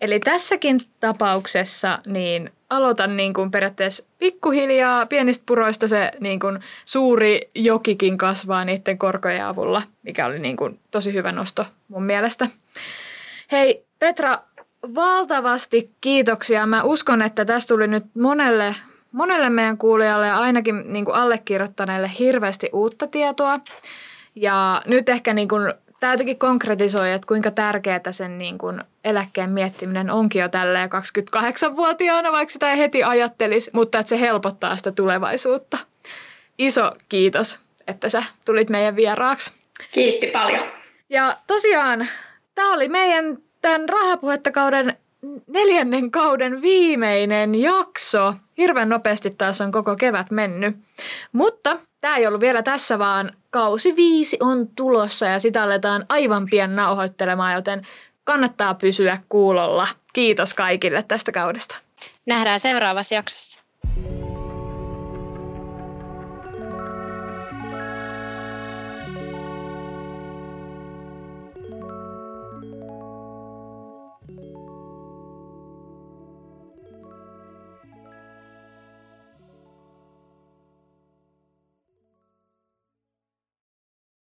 Eli 0.00 0.20
tässäkin 0.20 0.78
tapauksessa 1.00 1.98
niin 2.06 2.52
aloitan 2.70 3.16
niin 3.16 3.34
kuin 3.34 3.50
periaatteessa 3.50 4.04
pikkuhiljaa 4.18 5.06
pienistä 5.06 5.44
puroista 5.46 5.88
se 5.88 6.12
niin 6.20 6.40
kuin 6.40 6.58
suuri 6.84 7.50
jokikin 7.54 8.18
kasvaa 8.18 8.64
niiden 8.64 8.98
korkojen 8.98 9.44
avulla, 9.44 9.82
mikä 10.02 10.26
oli 10.26 10.38
niin 10.38 10.56
kuin 10.56 10.80
tosi 10.90 11.12
hyvä 11.12 11.32
nosto 11.32 11.66
mun 11.88 12.04
mielestä. 12.04 12.46
Hei 13.52 13.84
Petra, 13.98 14.38
valtavasti 14.94 15.90
kiitoksia. 16.00 16.66
Mä 16.66 16.82
uskon, 16.82 17.22
että 17.22 17.44
tästä 17.44 17.68
tuli 17.74 17.86
nyt 17.88 18.04
monelle, 18.14 18.74
monelle 19.12 19.50
meidän 19.50 19.78
kuulijalle 19.78 20.26
ja 20.26 20.38
ainakin 20.38 20.92
niin 20.92 21.04
kuin 21.04 21.14
allekirjoittaneelle 21.14 22.10
hirveästi 22.18 22.70
uutta 22.72 23.06
tietoa. 23.06 23.60
Ja 24.34 24.82
nyt 24.88 25.08
ehkä 25.08 25.34
niin 25.34 25.48
kuin 25.48 25.74
tämä 26.00 26.12
jotenkin 26.12 26.38
konkretisoi, 26.38 27.12
että 27.12 27.26
kuinka 27.26 27.50
tärkeää 27.50 28.00
sen 28.10 28.38
niin 28.38 28.58
kuin 28.58 28.82
eläkkeen 29.04 29.50
miettiminen 29.50 30.10
onkin 30.10 30.42
jo 30.42 30.48
tälleen 30.48 30.88
28-vuotiaana, 30.90 32.32
vaikka 32.32 32.52
sitä 32.52 32.70
ei 32.70 32.78
heti 32.78 33.04
ajattelisi, 33.04 33.70
mutta 33.74 33.98
että 33.98 34.10
se 34.10 34.20
helpottaa 34.20 34.76
sitä 34.76 34.92
tulevaisuutta. 34.92 35.78
Iso 36.58 36.92
kiitos, 37.08 37.60
että 37.86 38.08
sä 38.08 38.22
tulit 38.44 38.70
meidän 38.70 38.96
vieraaksi. 38.96 39.52
Kiitti 39.92 40.26
paljon. 40.26 40.66
Ja 41.08 41.36
tosiaan, 41.46 42.08
tämä 42.54 42.74
oli 42.74 42.88
meidän 42.88 43.38
tämän 43.60 43.88
rahapuhettakauden 43.88 44.96
neljännen 45.46 46.10
kauden 46.10 46.62
viimeinen 46.62 47.54
jakso. 47.54 48.34
Hirveän 48.58 48.88
nopeasti 48.88 49.30
taas 49.30 49.60
on 49.60 49.72
koko 49.72 49.96
kevät 49.96 50.30
mennyt. 50.30 50.76
Mutta 51.32 51.78
tämä 52.00 52.16
ei 52.16 52.26
ollut 52.26 52.40
vielä 52.40 52.62
tässä, 52.62 52.98
vaan 52.98 53.32
kausi 53.50 53.96
viisi 53.96 54.36
on 54.40 54.68
tulossa 54.76 55.26
ja 55.26 55.38
sitä 55.38 55.62
aletaan 55.62 56.06
aivan 56.08 56.46
pian 56.50 56.76
nauhoittelemaan, 56.76 57.54
joten 57.54 57.86
kannattaa 58.24 58.74
pysyä 58.74 59.18
kuulolla. 59.28 59.88
Kiitos 60.12 60.54
kaikille 60.54 61.02
tästä 61.02 61.32
kaudesta. 61.32 61.76
Nähdään 62.26 62.60
seuraavassa 62.60 63.14
jaksossa. 63.14 63.67